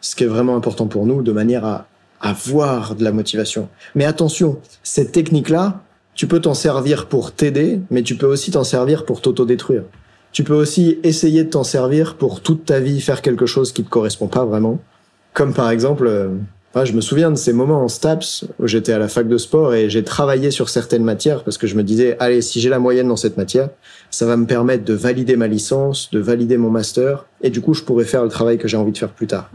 ce 0.00 0.14
qui 0.14 0.24
est 0.24 0.28
vraiment 0.28 0.56
important 0.56 0.86
pour 0.86 1.06
nous 1.06 1.22
de 1.22 1.32
manière 1.32 1.64
à 1.64 1.86
avoir 2.20 2.94
de 2.94 3.04
la 3.04 3.12
motivation. 3.12 3.68
Mais 3.94 4.04
attention, 4.04 4.58
cette 4.82 5.12
technique-là, 5.12 5.80
tu 6.14 6.26
peux 6.26 6.40
t'en 6.40 6.54
servir 6.54 7.06
pour 7.06 7.32
t'aider, 7.32 7.80
mais 7.90 8.02
tu 8.02 8.16
peux 8.16 8.26
aussi 8.26 8.50
t'en 8.50 8.64
servir 8.64 9.04
pour 9.04 9.20
t'autodétruire. 9.20 9.82
Tu 10.32 10.44
peux 10.44 10.54
aussi 10.54 10.98
essayer 11.02 11.44
de 11.44 11.50
t'en 11.50 11.64
servir 11.64 12.16
pour 12.16 12.40
toute 12.40 12.64
ta 12.64 12.80
vie 12.80 13.00
faire 13.00 13.22
quelque 13.22 13.46
chose 13.46 13.72
qui 13.72 13.84
te 13.84 13.88
correspond 13.88 14.26
pas 14.26 14.44
vraiment. 14.44 14.78
Comme 15.36 15.52
par 15.52 15.70
exemple, 15.70 16.06
euh, 16.06 16.30
je 16.82 16.94
me 16.94 17.02
souviens 17.02 17.30
de 17.30 17.36
ces 17.36 17.52
moments 17.52 17.84
en 17.84 17.88
STAPS 17.88 18.46
où 18.58 18.66
j'étais 18.66 18.92
à 18.92 18.98
la 18.98 19.06
fac 19.06 19.28
de 19.28 19.36
sport 19.36 19.74
et 19.74 19.90
j'ai 19.90 20.02
travaillé 20.02 20.50
sur 20.50 20.70
certaines 20.70 21.04
matières 21.04 21.44
parce 21.44 21.58
que 21.58 21.66
je 21.66 21.74
me 21.74 21.82
disais, 21.82 22.16
allez, 22.20 22.40
si 22.40 22.58
j'ai 22.58 22.70
la 22.70 22.78
moyenne 22.78 23.08
dans 23.08 23.16
cette 23.16 23.36
matière, 23.36 23.68
ça 24.10 24.24
va 24.24 24.38
me 24.38 24.46
permettre 24.46 24.84
de 24.84 24.94
valider 24.94 25.36
ma 25.36 25.46
licence, 25.46 26.10
de 26.10 26.20
valider 26.20 26.56
mon 26.56 26.70
master 26.70 27.26
et 27.42 27.50
du 27.50 27.60
coup, 27.60 27.74
je 27.74 27.82
pourrais 27.82 28.06
faire 28.06 28.22
le 28.22 28.30
travail 28.30 28.56
que 28.56 28.66
j'ai 28.66 28.78
envie 28.78 28.92
de 28.92 28.96
faire 28.96 29.10
plus 29.10 29.26
tard. 29.26 29.50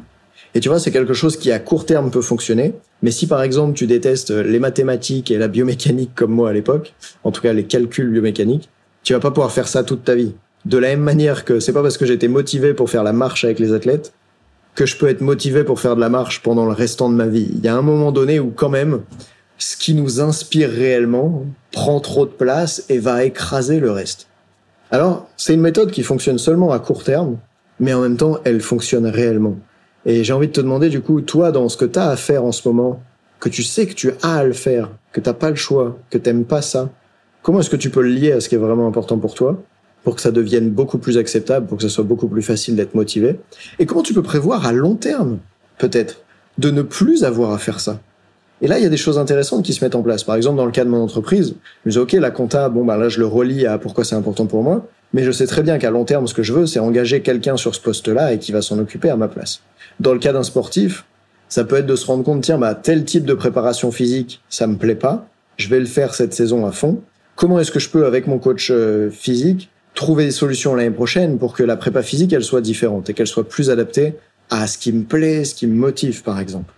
Et 0.53 0.59
tu 0.59 0.69
vois, 0.69 0.79
c'est 0.79 0.91
quelque 0.91 1.15
chose 1.15 1.35
qui 1.35 1.51
à 1.51 1.57
court 1.57 1.87
terme 1.87 2.11
peut 2.11 2.21
fonctionner, 2.21 2.75
mais 3.01 3.09
si 3.09 3.25
par 3.25 3.41
exemple 3.41 3.73
tu 3.73 3.87
détestes 3.87 4.29
les 4.29 4.59
mathématiques 4.59 5.31
et 5.31 5.39
la 5.39 5.47
biomécanique 5.47 6.11
comme 6.13 6.31
moi 6.31 6.51
à 6.51 6.53
l'époque, 6.53 6.93
en 7.23 7.31
tout 7.31 7.41
cas 7.41 7.53
les 7.53 7.63
calculs 7.63 8.11
biomécaniques, 8.11 8.69
tu 9.01 9.13
vas 9.13 9.19
pas 9.19 9.31
pouvoir 9.31 9.51
faire 9.51 9.67
ça 9.67 9.83
toute 9.83 10.03
ta 10.03 10.13
vie. 10.13 10.33
De 10.65 10.77
la 10.77 10.89
même 10.89 11.01
manière 11.01 11.43
que 11.43 11.59
c'est 11.59 11.73
pas 11.73 11.81
parce 11.81 11.97
que 11.97 12.05
j'étais 12.05 12.27
motivé 12.27 12.75
pour 12.75 12.87
faire 12.87 13.03
la 13.03 13.13
marche 13.13 13.45
avec 13.45 13.57
les 13.57 13.73
athlètes 13.73 14.13
que 14.75 14.85
je 14.85 14.97
peux 14.97 15.07
être 15.09 15.21
motivé 15.21 15.63
pour 15.63 15.79
faire 15.79 15.95
de 15.95 16.01
la 16.01 16.09
marche 16.09 16.41
pendant 16.41 16.65
le 16.65 16.71
restant 16.71 17.09
de 17.09 17.15
ma 17.15 17.27
vie. 17.27 17.49
Il 17.53 17.63
y 17.63 17.67
a 17.67 17.75
un 17.75 17.81
moment 17.81 18.11
donné 18.11 18.39
où 18.39 18.51
quand 18.51 18.69
même, 18.69 19.01
ce 19.57 19.77
qui 19.77 19.93
nous 19.93 20.21
inspire 20.21 20.69
réellement 20.69 21.45
prend 21.71 21.99
trop 21.99 22.25
de 22.25 22.31
place 22.31 22.85
et 22.89 22.99
va 22.99 23.23
écraser 23.23 23.79
le 23.79 23.91
reste. 23.91 24.27
Alors, 24.89 25.27
c'est 25.37 25.53
une 25.53 25.61
méthode 25.61 25.91
qui 25.91 26.03
fonctionne 26.03 26.37
seulement 26.37 26.71
à 26.71 26.79
court 26.79 27.03
terme, 27.03 27.37
mais 27.79 27.93
en 27.93 28.01
même 28.01 28.17
temps, 28.17 28.39
elle 28.43 28.61
fonctionne 28.61 29.05
réellement. 29.05 29.57
Et 30.05 30.23
j'ai 30.23 30.33
envie 30.33 30.47
de 30.47 30.53
te 30.53 30.61
demander, 30.61 30.89
du 30.89 31.01
coup, 31.01 31.21
toi, 31.21 31.51
dans 31.51 31.69
ce 31.69 31.77
que 31.77 31.85
tu 31.85 31.99
as 31.99 32.09
à 32.09 32.15
faire 32.15 32.43
en 32.43 32.51
ce 32.51 32.67
moment, 32.67 33.01
que 33.39 33.49
tu 33.49 33.63
sais 33.63 33.85
que 33.85 33.93
tu 33.93 34.11
as 34.21 34.37
à 34.37 34.43
le 34.43 34.53
faire, 34.53 34.89
que 35.11 35.19
t'as 35.19 35.33
pas 35.33 35.49
le 35.49 35.55
choix, 35.55 35.97
que 36.09 36.17
t'aimes 36.17 36.45
pas 36.45 36.61
ça, 36.61 36.89
comment 37.41 37.59
est-ce 37.59 37.69
que 37.69 37.75
tu 37.75 37.89
peux 37.89 38.01
le 38.01 38.09
lier 38.09 38.31
à 38.31 38.39
ce 38.39 38.49
qui 38.49 38.55
est 38.55 38.59
vraiment 38.59 38.87
important 38.87 39.17
pour 39.17 39.33
toi 39.33 39.61
pour 40.03 40.15
que 40.15 40.21
ça 40.21 40.31
devienne 40.31 40.69
beaucoup 40.69 40.97
plus 40.97 41.17
acceptable, 41.17 41.67
pour 41.67 41.77
que 41.77 41.83
ce 41.83 41.89
soit 41.89 42.03
beaucoup 42.03 42.27
plus 42.27 42.41
facile 42.41 42.75
d'être 42.75 42.95
motivé 42.95 43.39
Et 43.79 43.85
comment 43.85 44.01
tu 44.01 44.13
peux 44.13 44.23
prévoir 44.23 44.65
à 44.65 44.71
long 44.71 44.95
terme, 44.95 45.39
peut-être, 45.77 46.21
de 46.57 46.71
ne 46.71 46.81
plus 46.81 47.23
avoir 47.23 47.51
à 47.51 47.57
faire 47.57 47.79
ça? 47.79 47.99
Et 48.61 48.67
là, 48.67 48.77
il 48.77 48.83
y 48.83 48.85
a 48.85 48.89
des 48.89 48.97
choses 48.97 49.17
intéressantes 49.17 49.65
qui 49.65 49.73
se 49.73 49.83
mettent 49.83 49.95
en 49.95 50.03
place. 50.03 50.23
Par 50.23 50.35
exemple, 50.35 50.57
dans 50.57 50.65
le 50.65 50.71
cas 50.71 50.83
de 50.83 50.89
mon 50.89 51.01
entreprise, 51.01 51.55
je 51.83 51.89
me 51.89 51.91
dis, 51.91 51.97
OK, 51.97 52.13
la 52.13 52.29
compta, 52.29 52.69
bon, 52.69 52.85
bah 52.85 52.95
là, 52.95 53.09
je 53.09 53.19
le 53.19 53.25
relie 53.25 53.65
à 53.65 53.79
pourquoi 53.79 54.03
c'est 54.03 54.15
important 54.15 54.45
pour 54.45 54.61
moi, 54.61 54.87
mais 55.13 55.23
je 55.23 55.31
sais 55.31 55.47
très 55.47 55.63
bien 55.63 55.79
qu'à 55.79 55.89
long 55.89 56.05
terme, 56.05 56.27
ce 56.27 56.35
que 56.35 56.43
je 56.43 56.53
veux, 56.53 56.67
c'est 56.67 56.79
engager 56.79 57.21
quelqu'un 57.21 57.57
sur 57.57 57.73
ce 57.73 57.81
poste-là 57.81 58.33
et 58.33 58.39
qui 58.39 58.51
va 58.51 58.61
s'en 58.61 58.77
occuper 58.77 59.09
à 59.09 59.15
ma 59.15 59.27
place. 59.27 59.61
Dans 59.99 60.13
le 60.13 60.19
cas 60.19 60.31
d'un 60.31 60.43
sportif, 60.43 61.05
ça 61.49 61.63
peut 61.63 61.77
être 61.77 61.87
de 61.87 61.95
se 61.95 62.05
rendre 62.05 62.23
compte, 62.23 62.43
tiens, 62.43 62.59
bah, 62.59 62.75
tel 62.75 63.03
type 63.03 63.25
de 63.25 63.33
préparation 63.33 63.91
physique, 63.91 64.41
ça 64.47 64.67
me 64.67 64.75
plaît 64.75 64.95
pas, 64.95 65.27
je 65.57 65.67
vais 65.67 65.79
le 65.79 65.87
faire 65.87 66.13
cette 66.13 66.33
saison 66.33 66.65
à 66.65 66.71
fond. 66.71 67.01
Comment 67.35 67.59
est-ce 67.59 67.71
que 67.71 67.79
je 67.79 67.89
peux, 67.89 68.05
avec 68.05 68.27
mon 68.27 68.37
coach 68.37 68.69
euh, 68.71 69.09
physique, 69.09 69.70
trouver 69.93 70.25
des 70.25 70.31
solutions 70.31 70.75
l'année 70.75 70.91
prochaine 70.91 71.37
pour 71.37 71.53
que 71.53 71.63
la 71.63 71.77
prépa 71.77 72.01
physique, 72.01 72.33
elle 72.33 72.43
soit 72.43 72.61
différente 72.61 73.09
et 73.09 73.13
qu'elle 73.13 73.27
soit 73.27 73.47
plus 73.47 73.69
adaptée 73.69 74.15
à 74.49 74.67
ce 74.67 74.77
qui 74.77 74.91
me 74.91 75.03
plaît, 75.03 75.45
ce 75.45 75.55
qui 75.55 75.67
me 75.67 75.75
motive, 75.75 76.23
par 76.23 76.39
exemple. 76.39 76.73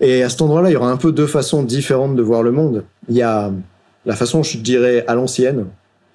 Et 0.00 0.22
à 0.22 0.28
cet 0.28 0.42
endroit-là, 0.42 0.70
il 0.70 0.72
y 0.72 0.76
aura 0.76 0.90
un 0.90 0.96
peu 0.96 1.12
deux 1.12 1.26
façons 1.26 1.62
différentes 1.62 2.16
de 2.16 2.22
voir 2.22 2.42
le 2.42 2.52
monde. 2.52 2.84
Il 3.08 3.16
y 3.16 3.22
a 3.22 3.52
la 4.06 4.16
façon, 4.16 4.42
je 4.42 4.58
dirais, 4.58 5.04
à 5.06 5.14
l'ancienne. 5.14 5.66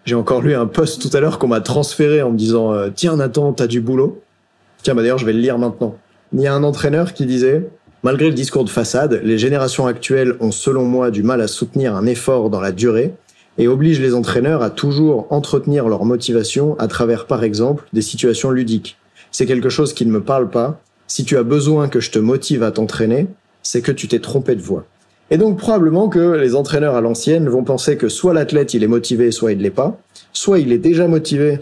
J'ai 0.05 0.15
encore 0.15 0.41
lu 0.41 0.55
un 0.55 0.65
post 0.65 1.01
tout 1.01 1.15
à 1.15 1.19
l'heure 1.19 1.39
qu'on 1.39 1.47
m'a 1.47 1.61
transféré 1.61 2.21
en 2.21 2.31
me 2.31 2.37
disant 2.37 2.73
euh, 2.73 2.89
Tiens, 2.93 3.15
Nathan, 3.15 3.53
t'as 3.53 3.67
du 3.67 3.81
boulot. 3.81 4.21
Tiens, 4.81 4.95
bah 4.95 5.01
d'ailleurs, 5.01 5.17
je 5.17 5.25
vais 5.25 5.33
le 5.33 5.39
lire 5.39 5.57
maintenant. 5.57 5.95
Il 6.33 6.41
y 6.41 6.47
a 6.47 6.53
un 6.53 6.63
entraîneur 6.63 7.13
qui 7.13 7.25
disait 7.25 7.67
Malgré 8.03 8.27
le 8.27 8.35
discours 8.35 8.63
de 8.63 8.69
façade, 8.69 9.19
les 9.23 9.39
générations 9.39 9.87
actuelles 9.87 10.35
ont, 10.39 10.51
selon 10.51 10.85
moi, 10.85 11.09
du 11.09 11.23
mal 11.23 11.41
à 11.41 11.47
soutenir 11.47 11.95
un 11.95 12.05
effort 12.05 12.51
dans 12.51 12.61
la 12.61 12.71
durée 12.71 13.15
et 13.57 13.67
obligent 13.67 14.01
les 14.01 14.13
entraîneurs 14.13 14.61
à 14.61 14.69
toujours 14.69 15.27
entretenir 15.29 15.87
leur 15.87 16.05
motivation 16.05 16.77
à 16.79 16.87
travers, 16.87 17.25
par 17.25 17.43
exemple, 17.43 17.85
des 17.93 18.01
situations 18.01 18.51
ludiques. 18.51 18.97
C'est 19.31 19.45
quelque 19.45 19.69
chose 19.69 19.93
qui 19.93 20.05
ne 20.05 20.11
me 20.11 20.21
parle 20.21 20.49
pas. 20.49 20.81
Si 21.07 21.23
tu 21.23 21.37
as 21.37 21.43
besoin 21.43 21.87
que 21.87 21.99
je 21.99 22.11
te 22.11 22.19
motive 22.19 22.63
à 22.63 22.71
t'entraîner, 22.71 23.27
c'est 23.63 23.81
que 23.81 23.91
tu 23.91 24.07
t'es 24.07 24.19
trompé 24.19 24.55
de 24.55 24.61
voie. 24.61 24.85
Et 25.31 25.37
donc 25.37 25.57
probablement 25.57 26.07
que 26.07 26.33
les 26.33 26.55
entraîneurs 26.55 26.95
à 26.95 27.01
l'ancienne 27.01 27.49
vont 27.49 27.63
penser 27.63 27.97
que 27.97 28.09
soit 28.09 28.33
l'athlète 28.33 28.73
il 28.75 28.83
est 28.83 28.87
motivé, 28.87 29.31
soit 29.31 29.53
il 29.53 29.57
ne 29.57 29.63
l'est 29.63 29.71
pas, 29.71 29.99
soit 30.33 30.59
il 30.59 30.71
est 30.71 30.77
déjà 30.77 31.07
motivé, 31.07 31.61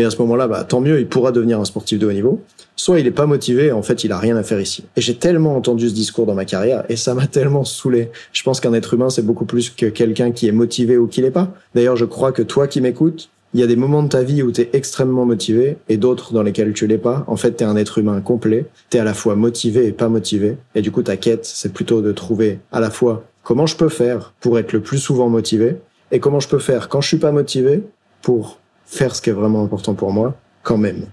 et 0.00 0.04
à 0.04 0.10
ce 0.10 0.16
moment-là, 0.16 0.48
bah, 0.48 0.64
tant 0.64 0.80
mieux, 0.80 0.98
il 0.98 1.06
pourra 1.06 1.30
devenir 1.30 1.60
un 1.60 1.66
sportif 1.66 1.98
de 1.98 2.06
haut 2.06 2.12
niveau, 2.12 2.40
soit 2.74 3.00
il 3.00 3.06
est 3.06 3.10
pas 3.10 3.26
motivé, 3.26 3.70
en 3.70 3.82
fait 3.82 4.02
il 4.02 4.12
a 4.12 4.18
rien 4.18 4.34
à 4.38 4.42
faire 4.42 4.58
ici. 4.58 4.84
Et 4.96 5.02
j'ai 5.02 5.14
tellement 5.14 5.54
entendu 5.54 5.90
ce 5.90 5.94
discours 5.94 6.24
dans 6.24 6.34
ma 6.34 6.46
carrière, 6.46 6.84
et 6.88 6.96
ça 6.96 7.12
m'a 7.12 7.26
tellement 7.30 7.64
saoulé. 7.64 8.10
Je 8.32 8.42
pense 8.42 8.60
qu'un 8.60 8.72
être 8.72 8.94
humain, 8.94 9.10
c'est 9.10 9.26
beaucoup 9.26 9.44
plus 9.44 9.68
que 9.68 9.84
quelqu'un 9.84 10.30
qui 10.30 10.48
est 10.48 10.52
motivé 10.52 10.96
ou 10.96 11.06
qui 11.06 11.20
l'est 11.20 11.30
pas. 11.30 11.52
D'ailleurs, 11.74 11.96
je 11.96 12.06
crois 12.06 12.32
que 12.32 12.40
toi 12.40 12.66
qui 12.66 12.80
m'écoutes, 12.80 13.28
il 13.52 13.60
y 13.60 13.62
a 13.62 13.66
des 13.66 13.76
moments 13.76 14.02
de 14.02 14.08
ta 14.08 14.22
vie 14.22 14.42
où 14.42 14.52
tu 14.52 14.62
es 14.62 14.70
extrêmement 14.72 15.26
motivé 15.26 15.76
et 15.90 15.98
d'autres 15.98 16.32
dans 16.32 16.42
lesquels 16.42 16.72
tu 16.72 16.86
l'es 16.86 16.98
pas. 16.98 17.24
En 17.26 17.36
fait, 17.36 17.56
tu 17.56 17.64
es 17.64 17.66
un 17.66 17.76
être 17.76 17.98
humain 17.98 18.20
complet. 18.20 18.66
Tu 18.90 18.96
es 18.96 19.00
à 19.00 19.04
la 19.04 19.12
fois 19.12 19.34
motivé 19.34 19.86
et 19.86 19.92
pas 19.92 20.08
motivé. 20.08 20.56
Et 20.76 20.82
du 20.82 20.92
coup, 20.92 21.02
ta 21.02 21.16
quête, 21.16 21.44
c'est 21.44 21.72
plutôt 21.72 22.00
de 22.00 22.12
trouver 22.12 22.60
à 22.70 22.78
la 22.78 22.90
fois 22.90 23.24
comment 23.42 23.66
je 23.66 23.74
peux 23.74 23.88
faire 23.88 24.34
pour 24.40 24.56
être 24.56 24.72
le 24.72 24.80
plus 24.80 24.98
souvent 24.98 25.28
motivé 25.28 25.78
et 26.12 26.20
comment 26.20 26.38
je 26.38 26.46
peux 26.46 26.60
faire 26.60 26.88
quand 26.88 27.00
je 27.00 27.08
suis 27.08 27.16
pas 27.16 27.32
motivé 27.32 27.82
pour 28.22 28.59
faire 28.90 29.14
ce 29.14 29.22
qui 29.22 29.30
est 29.30 29.34
vraiment 29.34 29.62
important 29.62 29.94
pour 29.94 30.12
moi 30.12 30.34
quand 30.62 30.76
même. 30.76 31.06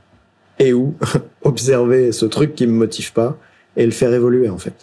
Et 0.59 0.73
où 0.73 0.95
observer 1.43 2.11
ce 2.11 2.25
truc 2.25 2.55
qui 2.55 2.67
me 2.67 2.73
motive 2.73 3.13
pas 3.13 3.37
et 3.77 3.85
le 3.85 3.91
faire 3.91 4.13
évoluer 4.13 4.49
en 4.49 4.57
fait. 4.57 4.73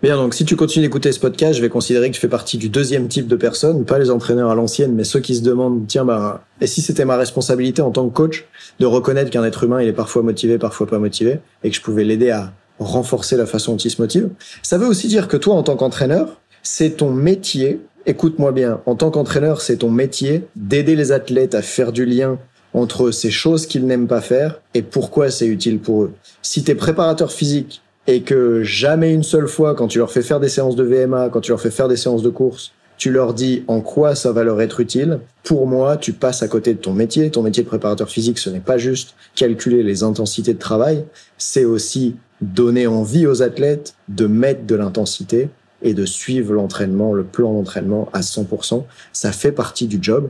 Bien, 0.00 0.16
donc 0.16 0.32
si 0.32 0.44
tu 0.44 0.54
continues 0.54 0.86
d'écouter 0.86 1.10
ce 1.10 1.18
podcast, 1.18 1.56
je 1.56 1.60
vais 1.60 1.68
considérer 1.68 2.08
que 2.08 2.14
tu 2.14 2.20
fais 2.20 2.28
partie 2.28 2.56
du 2.56 2.68
deuxième 2.68 3.08
type 3.08 3.26
de 3.26 3.34
personnes, 3.34 3.84
pas 3.84 3.98
les 3.98 4.10
entraîneurs 4.10 4.48
à 4.48 4.54
l'ancienne, 4.54 4.94
mais 4.94 5.02
ceux 5.02 5.18
qui 5.18 5.34
se 5.34 5.42
demandent, 5.42 5.86
tiens, 5.88 6.04
bah, 6.04 6.44
et 6.60 6.68
si 6.68 6.82
c'était 6.82 7.04
ma 7.04 7.16
responsabilité 7.16 7.82
en 7.82 7.90
tant 7.90 8.08
que 8.08 8.14
coach 8.14 8.46
de 8.78 8.86
reconnaître 8.86 9.30
qu'un 9.30 9.42
être 9.42 9.64
humain, 9.64 9.82
il 9.82 9.88
est 9.88 9.92
parfois 9.92 10.22
motivé, 10.22 10.56
parfois 10.56 10.86
pas 10.86 11.00
motivé, 11.00 11.40
et 11.64 11.70
que 11.70 11.74
je 11.74 11.80
pouvais 11.80 12.04
l'aider 12.04 12.30
à 12.30 12.52
renforcer 12.78 13.36
la 13.36 13.46
façon 13.46 13.72
dont 13.72 13.78
il 13.78 13.90
se 13.90 14.00
motive. 14.00 14.28
Ça 14.62 14.78
veut 14.78 14.86
aussi 14.86 15.08
dire 15.08 15.26
que 15.26 15.36
toi, 15.36 15.56
en 15.56 15.64
tant 15.64 15.74
qu'entraîneur, 15.74 16.40
c'est 16.62 16.98
ton 16.98 17.10
métier, 17.10 17.80
écoute-moi 18.08 18.52
bien, 18.52 18.80
en 18.86 18.96
tant 18.96 19.10
qu'entraîneur, 19.10 19.60
c'est 19.60 19.76
ton 19.76 19.90
métier 19.90 20.46
d'aider 20.56 20.96
les 20.96 21.12
athlètes 21.12 21.54
à 21.54 21.60
faire 21.60 21.92
du 21.92 22.06
lien 22.06 22.38
entre 22.72 23.10
ces 23.10 23.30
choses 23.30 23.66
qu'ils 23.66 23.86
n'aiment 23.86 24.08
pas 24.08 24.22
faire 24.22 24.62
et 24.72 24.82
pourquoi 24.82 25.30
c'est 25.30 25.46
utile 25.46 25.78
pour 25.78 26.04
eux. 26.04 26.12
Si 26.40 26.64
t'es 26.64 26.74
préparateur 26.74 27.30
physique 27.30 27.82
et 28.06 28.22
que 28.22 28.62
jamais 28.62 29.12
une 29.12 29.22
seule 29.22 29.46
fois, 29.46 29.74
quand 29.74 29.88
tu 29.88 29.98
leur 29.98 30.10
fais 30.10 30.22
faire 30.22 30.40
des 30.40 30.48
séances 30.48 30.74
de 30.74 30.84
VMA, 30.84 31.28
quand 31.28 31.42
tu 31.42 31.50
leur 31.50 31.60
fais 31.60 31.70
faire 31.70 31.88
des 31.88 31.98
séances 31.98 32.22
de 32.22 32.30
course, 32.30 32.72
tu 32.96 33.10
leur 33.10 33.34
dis 33.34 33.62
en 33.68 33.82
quoi 33.82 34.14
ça 34.14 34.32
va 34.32 34.42
leur 34.42 34.60
être 34.62 34.80
utile, 34.80 35.20
pour 35.44 35.66
moi, 35.66 35.98
tu 35.98 36.14
passes 36.14 36.42
à 36.42 36.48
côté 36.48 36.72
de 36.72 36.78
ton 36.78 36.94
métier. 36.94 37.30
Ton 37.30 37.42
métier 37.42 37.62
de 37.62 37.68
préparateur 37.68 38.08
physique, 38.08 38.38
ce 38.38 38.48
n'est 38.48 38.58
pas 38.58 38.78
juste 38.78 39.14
calculer 39.36 39.82
les 39.82 40.02
intensités 40.02 40.54
de 40.54 40.58
travail, 40.58 41.04
c'est 41.36 41.66
aussi 41.66 42.16
donner 42.40 42.86
envie 42.86 43.26
aux 43.26 43.42
athlètes 43.42 43.94
de 44.08 44.26
mettre 44.26 44.64
de 44.64 44.74
l'intensité 44.74 45.50
et 45.82 45.94
de 45.94 46.04
suivre 46.04 46.52
l'entraînement, 46.54 47.12
le 47.12 47.24
plan 47.24 47.52
d'entraînement 47.52 48.08
à 48.12 48.20
100%. 48.20 48.84
Ça 49.12 49.32
fait 49.32 49.52
partie 49.52 49.86
du 49.86 49.98
job. 50.00 50.28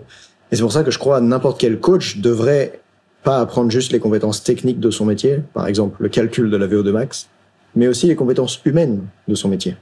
Et 0.50 0.56
c'est 0.56 0.62
pour 0.62 0.72
ça 0.72 0.82
que 0.82 0.90
je 0.90 0.98
crois 0.98 1.20
n'importe 1.20 1.60
quel 1.60 1.78
coach 1.78 2.18
devrait 2.18 2.80
pas 3.22 3.40
apprendre 3.40 3.70
juste 3.70 3.92
les 3.92 3.98
compétences 3.98 4.42
techniques 4.42 4.80
de 4.80 4.90
son 4.90 5.04
métier, 5.04 5.40
par 5.52 5.66
exemple 5.66 5.96
le 6.00 6.08
calcul 6.08 6.50
de 6.50 6.56
la 6.56 6.66
VO2 6.66 6.90
max, 6.90 7.28
mais 7.74 7.88
aussi 7.88 8.06
les 8.06 8.16
compétences 8.16 8.60
humaines 8.64 9.02
de 9.26 9.34
son 9.34 9.48
métier. 9.48 9.76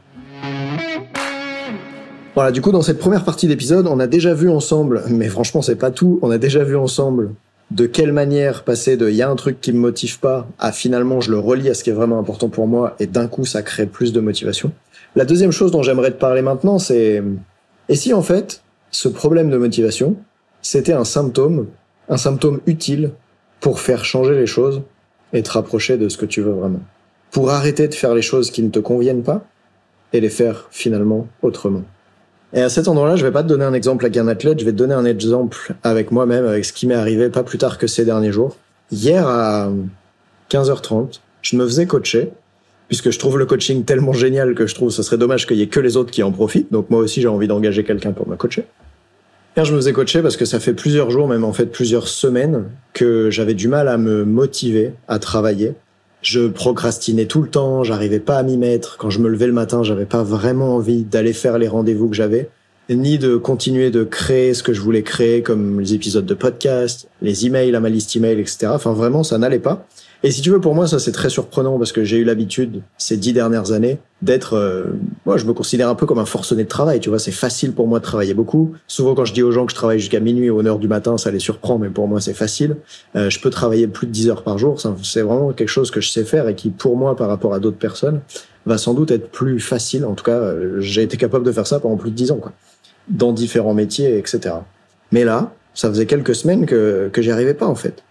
Voilà, 2.34 2.50
du 2.50 2.60
coup, 2.60 2.70
dans 2.70 2.82
cette 2.82 2.98
première 2.98 3.24
partie 3.24 3.46
d'épisode, 3.46 3.86
on 3.86 3.98
a 3.98 4.06
déjà 4.06 4.34
vu 4.34 4.50
ensemble, 4.50 5.02
mais 5.08 5.28
franchement, 5.28 5.62
c'est 5.62 5.76
pas 5.76 5.90
tout, 5.90 6.18
on 6.20 6.30
a 6.30 6.36
déjà 6.36 6.64
vu 6.64 6.76
ensemble 6.76 7.30
de 7.70 7.86
quelle 7.86 8.12
manière 8.12 8.62
passer 8.62 8.96
de 8.96 9.08
il 9.08 9.16
y 9.16 9.22
a 9.22 9.30
un 9.30 9.36
truc 9.36 9.60
qui 9.60 9.72
me 9.72 9.78
motive 9.78 10.20
pas 10.20 10.46
à 10.58 10.70
finalement 10.70 11.20
je 11.20 11.32
le 11.32 11.38
relie 11.38 11.68
à 11.68 11.74
ce 11.74 11.82
qui 11.82 11.90
est 11.90 11.94
vraiment 11.94 12.18
important 12.18 12.48
pour 12.48 12.68
moi 12.68 12.94
et 13.00 13.06
d'un 13.06 13.26
coup 13.26 13.44
ça 13.44 13.62
crée 13.62 13.86
plus 13.86 14.12
de 14.12 14.20
motivation. 14.20 14.70
La 15.16 15.24
deuxième 15.24 15.50
chose 15.50 15.70
dont 15.70 15.82
j'aimerais 15.82 16.10
te 16.10 16.18
parler 16.18 16.42
maintenant, 16.42 16.78
c'est 16.78 17.22
et 17.88 17.96
si 17.96 18.12
en 18.12 18.20
fait 18.20 18.62
ce 18.90 19.08
problème 19.08 19.48
de 19.48 19.56
motivation, 19.56 20.16
c'était 20.60 20.92
un 20.92 21.04
symptôme, 21.04 21.68
un 22.10 22.18
symptôme 22.18 22.60
utile 22.66 23.12
pour 23.60 23.80
faire 23.80 24.04
changer 24.04 24.34
les 24.34 24.46
choses 24.46 24.82
et 25.32 25.42
te 25.42 25.50
rapprocher 25.50 25.96
de 25.96 26.10
ce 26.10 26.18
que 26.18 26.26
tu 26.26 26.42
veux 26.42 26.52
vraiment? 26.52 26.80
Pour 27.30 27.50
arrêter 27.50 27.88
de 27.88 27.94
faire 27.94 28.14
les 28.14 28.20
choses 28.20 28.50
qui 28.50 28.62
ne 28.62 28.68
te 28.68 28.78
conviennent 28.78 29.22
pas 29.22 29.46
et 30.12 30.20
les 30.20 30.28
faire 30.28 30.68
finalement 30.70 31.26
autrement? 31.40 31.82
Et 32.52 32.60
à 32.60 32.68
cet 32.68 32.86
endroit-là, 32.86 33.16
je 33.16 33.24
vais 33.24 33.32
pas 33.32 33.42
te 33.42 33.48
donner 33.48 33.64
un 33.64 33.72
exemple 33.72 34.04
avec 34.04 34.18
un 34.18 34.28
athlète, 34.28 34.60
je 34.60 34.66
vais 34.66 34.72
te 34.72 34.76
donner 34.76 34.94
un 34.94 35.06
exemple 35.06 35.74
avec 35.82 36.10
moi-même, 36.10 36.44
avec 36.44 36.66
ce 36.66 36.74
qui 36.74 36.86
m'est 36.86 36.94
arrivé 36.94 37.30
pas 37.30 37.42
plus 37.42 37.58
tard 37.58 37.78
que 37.78 37.86
ces 37.86 38.04
derniers 38.04 38.32
jours. 38.32 38.54
Hier 38.92 39.26
à 39.26 39.70
15h30, 40.50 41.20
je 41.40 41.56
me 41.56 41.64
faisais 41.64 41.86
coacher, 41.86 42.32
puisque 42.88 43.10
je 43.10 43.18
trouve 43.18 43.38
le 43.38 43.46
coaching 43.46 43.84
tellement 43.84 44.12
génial 44.12 44.54
que 44.54 44.66
je 44.66 44.74
trouve 44.74 44.90
ce 44.90 45.02
serait 45.02 45.18
dommage 45.18 45.46
qu'il 45.46 45.56
y 45.56 45.62
ait 45.62 45.68
que 45.68 45.80
les 45.80 45.96
autres 45.96 46.10
qui 46.10 46.22
en 46.22 46.32
profitent, 46.32 46.72
donc 46.72 46.90
moi 46.90 47.00
aussi 47.00 47.20
j'ai 47.20 47.28
envie 47.28 47.48
d'engager 47.48 47.84
quelqu'un 47.84 48.12
pour 48.12 48.28
me 48.28 48.36
coacher. 48.36 48.64
Je 49.56 49.72
me 49.72 49.78
faisais 49.78 49.94
coacher 49.94 50.20
parce 50.20 50.36
que 50.36 50.44
ça 50.44 50.60
fait 50.60 50.74
plusieurs 50.74 51.10
jours, 51.10 51.26
même 51.28 51.42
en 51.42 51.54
fait 51.54 51.66
plusieurs 51.66 52.08
semaines, 52.08 52.64
que 52.92 53.30
j'avais 53.30 53.54
du 53.54 53.68
mal 53.68 53.88
à 53.88 53.96
me 53.96 54.24
motiver 54.24 54.92
à 55.08 55.18
travailler 55.18 55.72
je 56.26 56.48
procrastinais 56.48 57.26
tout 57.26 57.40
le 57.40 57.48
temps, 57.48 57.84
j'arrivais 57.84 58.18
pas 58.18 58.38
à 58.38 58.42
m'y 58.42 58.56
mettre. 58.56 58.96
Quand 58.98 59.10
je 59.10 59.20
me 59.20 59.28
levais 59.28 59.46
le 59.46 59.52
matin, 59.52 59.84
j'avais 59.84 60.06
pas 60.06 60.24
vraiment 60.24 60.74
envie 60.74 61.04
d'aller 61.04 61.32
faire 61.32 61.56
les 61.56 61.68
rendez-vous 61.68 62.08
que 62.08 62.16
j'avais, 62.16 62.50
ni 62.90 63.16
de 63.16 63.36
continuer 63.36 63.90
de 63.90 64.02
créer 64.02 64.52
ce 64.52 64.64
que 64.64 64.72
je 64.72 64.80
voulais 64.80 65.02
créer, 65.02 65.42
comme 65.42 65.80
les 65.80 65.94
épisodes 65.94 66.26
de 66.26 66.34
podcast, 66.34 67.08
les 67.22 67.46
emails 67.46 67.74
à 67.76 67.80
ma 67.80 67.90
liste 67.90 68.16
email, 68.16 68.40
etc. 68.40 68.68
Enfin, 68.70 68.92
vraiment, 68.92 69.22
ça 69.22 69.38
n'allait 69.38 69.60
pas. 69.60 69.86
Et 70.22 70.30
si 70.30 70.40
tu 70.40 70.50
veux, 70.50 70.60
pour 70.60 70.74
moi, 70.74 70.86
ça 70.86 70.98
c'est 70.98 71.12
très 71.12 71.28
surprenant 71.28 71.78
parce 71.78 71.92
que 71.92 72.04
j'ai 72.04 72.16
eu 72.18 72.24
l'habitude 72.24 72.82
ces 72.98 73.16
dix 73.16 73.32
dernières 73.32 73.72
années 73.72 73.98
d'être, 74.22 74.54
euh, 74.54 74.84
moi, 75.26 75.36
je 75.36 75.44
me 75.44 75.52
considère 75.52 75.88
un 75.88 75.94
peu 75.94 76.06
comme 76.06 76.18
un 76.18 76.24
forcené 76.24 76.64
de 76.64 76.68
travail. 76.68 77.00
Tu 77.00 77.10
vois, 77.10 77.18
c'est 77.18 77.32
facile 77.32 77.72
pour 77.72 77.86
moi 77.86 77.98
de 77.98 78.04
travailler 78.04 78.34
beaucoup. 78.34 78.72
Souvent, 78.86 79.14
quand 79.14 79.26
je 79.26 79.34
dis 79.34 79.42
aux 79.42 79.52
gens 79.52 79.66
que 79.66 79.72
je 79.72 79.76
travaille 79.76 80.00
jusqu'à 80.00 80.20
minuit 80.20 80.48
ou 80.48 80.60
une 80.60 80.66
heure 80.66 80.78
du 80.78 80.88
matin, 80.88 81.18
ça 81.18 81.30
les 81.30 81.38
surprend, 81.38 81.78
mais 81.78 81.90
pour 81.90 82.08
moi, 82.08 82.20
c'est 82.20 82.34
facile. 82.34 82.76
Euh, 83.14 83.28
je 83.28 83.40
peux 83.40 83.50
travailler 83.50 83.86
plus 83.86 84.06
de 84.06 84.12
10 84.12 84.30
heures 84.30 84.42
par 84.42 84.58
jour. 84.58 84.80
C'est 85.02 85.22
vraiment 85.22 85.52
quelque 85.52 85.68
chose 85.68 85.90
que 85.90 86.00
je 86.00 86.08
sais 86.08 86.24
faire 86.24 86.48
et 86.48 86.54
qui, 86.54 86.70
pour 86.70 86.96
moi, 86.96 87.14
par 87.14 87.28
rapport 87.28 87.52
à 87.52 87.60
d'autres 87.60 87.78
personnes, 87.78 88.20
va 88.64 88.78
sans 88.78 88.94
doute 88.94 89.10
être 89.10 89.30
plus 89.30 89.60
facile. 89.60 90.04
En 90.04 90.14
tout 90.14 90.24
cas, 90.24 90.38
euh, 90.38 90.80
j'ai 90.80 91.02
été 91.02 91.16
capable 91.16 91.44
de 91.44 91.52
faire 91.52 91.66
ça 91.66 91.78
pendant 91.78 91.96
plus 91.96 92.10
de 92.10 92.16
10 92.16 92.32
ans, 92.32 92.38
quoi, 92.38 92.52
dans 93.08 93.32
différents 93.32 93.74
métiers, 93.74 94.16
etc. 94.18 94.54
Mais 95.12 95.24
là, 95.24 95.52
ça 95.74 95.88
faisait 95.90 96.06
quelques 96.06 96.34
semaines 96.34 96.64
que 96.66 97.10
que 97.12 97.22
j'y 97.22 97.30
arrivais 97.30 97.54
pas 97.54 97.66
en 97.66 97.74
fait. 97.74 98.02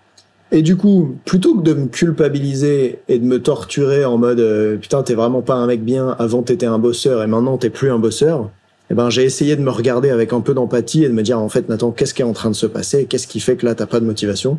Et 0.55 0.62
du 0.62 0.77
coup, 0.77 1.17
plutôt 1.25 1.57
que 1.57 1.63
de 1.63 1.74
me 1.74 1.88
culpabiliser 1.88 3.00
et 3.09 3.19
de 3.19 3.25
me 3.25 3.41
torturer 3.41 4.05
en 4.05 4.17
mode 4.17 4.39
euh, 4.39 4.77
putain 4.77 5.03
t'es 5.03 5.13
vraiment 5.13 5.41
pas 5.41 5.55
un 5.55 5.67
mec 5.67 5.83
bien, 5.83 6.15
avant 6.17 6.43
t'étais 6.43 6.65
un 6.65 6.79
bosseur 6.79 7.21
et 7.21 7.27
maintenant 7.27 7.57
t'es 7.57 7.69
plus 7.69 7.91
un 7.91 8.00
bosseur, 8.00 8.50
eh 8.89 8.93
ben 8.93 9.09
j'ai 9.09 9.25
essayé 9.25 9.57
de 9.57 9.62
me 9.62 9.69
regarder 9.69 10.12
avec 10.12 10.31
un 10.31 10.39
peu 10.39 10.53
d'empathie 10.53 11.03
et 11.03 11.09
de 11.09 11.13
me 11.13 11.24
dire 11.24 11.39
en 11.41 11.50
fait 11.50 11.67
Nathan 11.67 11.91
qu'est-ce 11.91 12.13
qui 12.13 12.21
est 12.21 12.25
en 12.25 12.31
train 12.31 12.51
de 12.51 12.55
se 12.55 12.67
passer, 12.67 13.03
qu'est-ce 13.03 13.27
qui 13.27 13.41
fait 13.41 13.57
que 13.57 13.65
là 13.65 13.75
t'as 13.75 13.85
pas 13.85 14.00
de 14.00 14.05
motivation? 14.05 14.57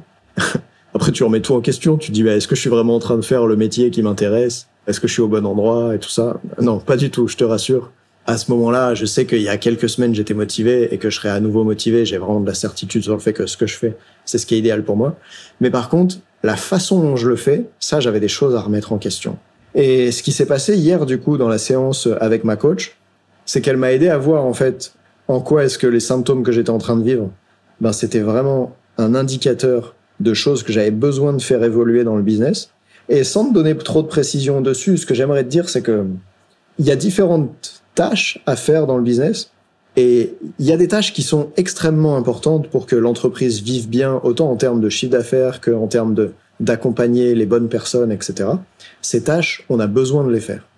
Après 0.94 1.12
tu 1.12 1.24
remets 1.24 1.40
tout 1.40 1.54
en 1.54 1.62
question, 1.62 1.96
tu 1.96 2.10
dis 2.10 2.22
bah, 2.22 2.32
est-ce 2.32 2.46
que 2.46 2.56
je 2.56 2.60
suis 2.60 2.68
vraiment 2.68 2.96
en 2.96 3.00
train 3.00 3.16
de 3.16 3.24
faire 3.24 3.46
le 3.46 3.56
métier 3.56 3.90
qui 3.90 4.02
m'intéresse, 4.02 4.68
est-ce 4.86 5.00
que 5.00 5.08
je 5.08 5.14
suis 5.14 5.22
au 5.22 5.28
bon 5.28 5.46
endroit 5.46 5.94
et 5.94 5.98
tout 5.98 6.10
ça? 6.10 6.42
Non, 6.60 6.78
pas 6.78 6.98
du 6.98 7.10
tout, 7.10 7.26
je 7.26 7.38
te 7.38 7.44
rassure 7.44 7.90
à 8.26 8.36
ce 8.36 8.50
moment-là, 8.50 8.94
je 8.94 9.06
sais 9.06 9.24
qu'il 9.24 9.42
y 9.42 9.48
a 9.48 9.56
quelques 9.56 9.88
semaines, 9.88 10.14
j'étais 10.14 10.34
motivé 10.34 10.92
et 10.92 10.98
que 10.98 11.10
je 11.10 11.16
serai 11.16 11.28
à 11.28 11.38
nouveau 11.38 11.62
motivé. 11.62 12.04
J'ai 12.04 12.18
vraiment 12.18 12.40
de 12.40 12.46
la 12.46 12.54
certitude 12.54 13.04
sur 13.04 13.12
le 13.12 13.20
fait 13.20 13.32
que 13.32 13.46
ce 13.46 13.56
que 13.56 13.66
je 13.66 13.76
fais, 13.76 13.96
c'est 14.24 14.38
ce 14.38 14.46
qui 14.46 14.56
est 14.56 14.58
idéal 14.58 14.84
pour 14.84 14.96
moi. 14.96 15.16
Mais 15.60 15.70
par 15.70 15.88
contre, 15.88 16.16
la 16.42 16.56
façon 16.56 17.00
dont 17.00 17.16
je 17.16 17.28
le 17.28 17.36
fais, 17.36 17.66
ça, 17.78 18.00
j'avais 18.00 18.20
des 18.20 18.28
choses 18.28 18.54
à 18.56 18.60
remettre 18.60 18.92
en 18.92 18.98
question. 18.98 19.38
Et 19.74 20.10
ce 20.10 20.22
qui 20.22 20.32
s'est 20.32 20.46
passé 20.46 20.76
hier, 20.76 21.06
du 21.06 21.18
coup, 21.18 21.36
dans 21.36 21.48
la 21.48 21.58
séance 21.58 22.08
avec 22.20 22.42
ma 22.42 22.56
coach, 22.56 22.96
c'est 23.44 23.60
qu'elle 23.60 23.76
m'a 23.76 23.92
aidé 23.92 24.08
à 24.08 24.18
voir, 24.18 24.44
en 24.44 24.54
fait, 24.54 24.92
en 25.28 25.40
quoi 25.40 25.64
est-ce 25.64 25.78
que 25.78 25.86
les 25.86 26.00
symptômes 26.00 26.42
que 26.42 26.50
j'étais 26.50 26.70
en 26.70 26.78
train 26.78 26.96
de 26.96 27.04
vivre, 27.04 27.30
ben, 27.80 27.92
c'était 27.92 28.20
vraiment 28.20 28.74
un 28.98 29.14
indicateur 29.14 29.94
de 30.18 30.34
choses 30.34 30.62
que 30.62 30.72
j'avais 30.72 30.90
besoin 30.90 31.32
de 31.32 31.42
faire 31.42 31.62
évoluer 31.62 32.02
dans 32.02 32.16
le 32.16 32.22
business. 32.22 32.70
Et 33.08 33.22
sans 33.22 33.48
te 33.48 33.54
donner 33.54 33.76
trop 33.76 34.02
de 34.02 34.08
précision 34.08 34.60
dessus, 34.62 34.96
ce 34.96 35.06
que 35.06 35.14
j'aimerais 35.14 35.44
te 35.44 35.48
dire, 35.48 35.68
c'est 35.68 35.82
que 35.82 36.06
il 36.78 36.86
y 36.86 36.90
a 36.90 36.96
différentes 36.96 37.82
tâches 37.96 38.38
à 38.46 38.54
faire 38.54 38.86
dans 38.86 38.96
le 38.96 39.02
business 39.02 39.50
Et 39.96 40.34
il 40.60 40.66
y 40.66 40.72
a 40.72 40.76
des 40.76 40.86
tâches 40.86 41.12
qui 41.12 41.22
sont 41.22 41.50
extrêmement 41.56 42.16
importantes 42.16 42.68
pour 42.68 42.86
que 42.86 42.94
l'entreprise 42.94 43.62
vive 43.62 43.88
bien, 43.88 44.20
autant 44.22 44.48
en 44.50 44.56
termes 44.56 44.80
de 44.80 44.88
chiffre 44.88 45.10
d'affaires 45.10 45.60
qu'en 45.60 45.88
termes 45.88 46.14
d'accompagner 46.60 47.34
les 47.34 47.46
bonnes 47.46 47.68
personnes, 47.68 48.12
etc. 48.12 48.50
Ces 49.02 49.24
tâches, 49.24 49.64
on 49.68 49.80
a 49.80 49.88
besoin 49.88 50.24
de 50.24 50.30
les 50.30 50.40
faire. 50.40 50.68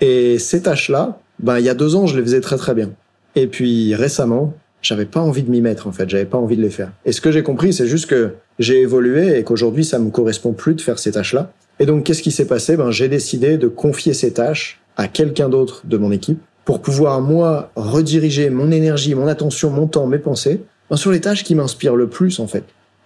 Et 0.00 0.38
ces 0.38 0.60
tâches-là, 0.62 1.18
ben 1.38 1.58
il 1.58 1.64
y 1.64 1.68
a 1.68 1.74
deux 1.74 1.96
ans, 1.96 2.06
je 2.06 2.16
les 2.16 2.22
faisais 2.22 2.40
très 2.40 2.56
très 2.56 2.74
bien. 2.74 2.90
Et 3.36 3.46
puis 3.46 3.94
récemment, 3.94 4.52
j'avais 4.82 5.06
pas 5.06 5.20
envie 5.20 5.42
de 5.42 5.50
m'y 5.50 5.60
mettre 5.60 5.86
en 5.86 5.92
fait, 5.92 6.08
j'avais 6.10 6.26
pas 6.26 6.38
envie 6.38 6.56
de 6.56 6.62
les 6.62 6.70
faire. 6.70 6.92
Et 7.04 7.12
ce 7.12 7.20
que 7.20 7.32
j'ai 7.32 7.42
compris, 7.42 7.72
c'est 7.72 7.86
juste 7.86 8.06
que 8.06 8.34
j'ai 8.58 8.80
évolué 8.80 9.38
et 9.38 9.44
qu'aujourd'hui, 9.44 9.84
ça 9.84 9.98
me 9.98 10.10
correspond 10.10 10.52
plus 10.52 10.74
de 10.74 10.80
faire 10.80 10.98
ces 10.98 11.12
tâches-là. 11.12 11.52
Et 11.80 11.86
donc, 11.86 12.04
qu'est-ce 12.04 12.22
qui 12.22 12.30
s'est 12.30 12.46
passé? 12.46 12.76
Ben, 12.76 12.90
j'ai 12.90 13.08
décidé 13.08 13.56
de 13.56 13.66
confier 13.66 14.14
ces 14.14 14.32
tâches 14.32 14.80
à 14.96 15.08
quelqu'un 15.08 15.48
d'autre 15.48 15.82
de 15.84 15.96
mon 15.96 16.12
équipe 16.12 16.40
pour 16.64 16.80
pouvoir 16.80 17.20
moi 17.20 17.70
rediriger 17.76 18.50
mon 18.50 18.70
énergie, 18.70 19.14
mon 19.14 19.26
attention, 19.26 19.70
mon 19.70 19.86
temps, 19.86 20.06
mes 20.06 20.18
pensées 20.18 20.62
ben, 20.90 20.96
sur 20.96 21.10
les 21.10 21.20
tâches 21.20 21.44
qui 21.44 21.54
m'inspirent 21.54 21.96
le 21.96 22.08
plus 22.08 22.40
en 22.40 22.46
fait. 22.46 22.64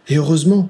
Et 0.09 0.17
heureusement, 0.17 0.69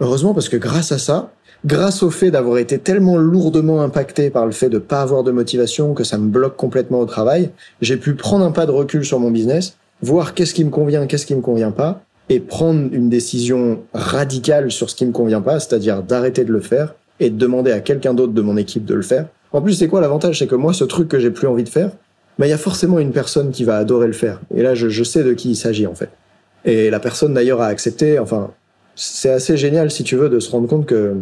heureusement 0.00 0.34
parce 0.34 0.48
que 0.48 0.56
grâce 0.56 0.92
à 0.92 0.98
ça, 0.98 1.32
grâce 1.64 2.02
au 2.02 2.10
fait 2.10 2.30
d'avoir 2.30 2.58
été 2.58 2.78
tellement 2.78 3.16
lourdement 3.16 3.82
impacté 3.82 4.30
par 4.30 4.46
le 4.46 4.52
fait 4.52 4.68
de 4.68 4.78
pas 4.78 5.02
avoir 5.02 5.22
de 5.22 5.30
motivation 5.30 5.94
que 5.94 6.04
ça 6.04 6.18
me 6.18 6.28
bloque 6.28 6.56
complètement 6.56 7.00
au 7.00 7.06
travail, 7.06 7.50
j'ai 7.80 7.96
pu 7.96 8.14
prendre 8.14 8.44
un 8.44 8.52
pas 8.52 8.66
de 8.66 8.70
recul 8.70 9.04
sur 9.04 9.20
mon 9.20 9.30
business, 9.30 9.76
voir 10.02 10.34
qu'est-ce 10.34 10.54
qui 10.54 10.64
me 10.64 10.70
convient, 10.70 11.06
qu'est-ce 11.06 11.26
qui 11.26 11.34
me 11.34 11.42
convient 11.42 11.72
pas, 11.72 12.02
et 12.28 12.40
prendre 12.40 12.88
une 12.92 13.10
décision 13.10 13.80
radicale 13.92 14.70
sur 14.70 14.88
ce 14.88 14.94
qui 14.94 15.04
me 15.04 15.12
convient 15.12 15.42
pas, 15.42 15.60
c'est-à-dire 15.60 16.02
d'arrêter 16.02 16.44
de 16.44 16.52
le 16.52 16.60
faire 16.60 16.94
et 17.18 17.28
de 17.28 17.36
demander 17.36 17.72
à 17.72 17.80
quelqu'un 17.80 18.14
d'autre 18.14 18.32
de 18.32 18.40
mon 18.40 18.56
équipe 18.56 18.86
de 18.86 18.94
le 18.94 19.02
faire. 19.02 19.26
En 19.52 19.60
plus, 19.60 19.74
c'est 19.74 19.88
quoi 19.88 20.00
l'avantage? 20.00 20.38
C'est 20.38 20.46
que 20.46 20.54
moi, 20.54 20.72
ce 20.72 20.84
truc 20.84 21.08
que 21.08 21.18
j'ai 21.18 21.30
plus 21.30 21.48
envie 21.48 21.64
de 21.64 21.68
faire, 21.68 21.90
bah, 22.40 22.46
il 22.46 22.50
y 22.50 22.54
a 22.54 22.58
forcément 22.58 22.98
une 22.98 23.12
personne 23.12 23.50
qui 23.50 23.64
va 23.64 23.76
adorer 23.76 24.06
le 24.06 24.14
faire. 24.14 24.40
Et 24.54 24.62
là, 24.62 24.74
je, 24.74 24.88
je 24.88 25.04
sais 25.04 25.22
de 25.22 25.34
qui 25.34 25.50
il 25.50 25.56
s'agit, 25.56 25.86
en 25.86 25.94
fait. 25.94 26.08
Et 26.64 26.88
la 26.88 26.98
personne, 26.98 27.34
d'ailleurs, 27.34 27.60
a 27.60 27.66
accepté. 27.66 28.18
Enfin, 28.18 28.50
c'est 28.96 29.28
assez 29.28 29.58
génial, 29.58 29.90
si 29.90 30.04
tu 30.04 30.16
veux, 30.16 30.30
de 30.30 30.40
se 30.40 30.50
rendre 30.50 30.66
compte 30.66 30.86
que 30.86 31.16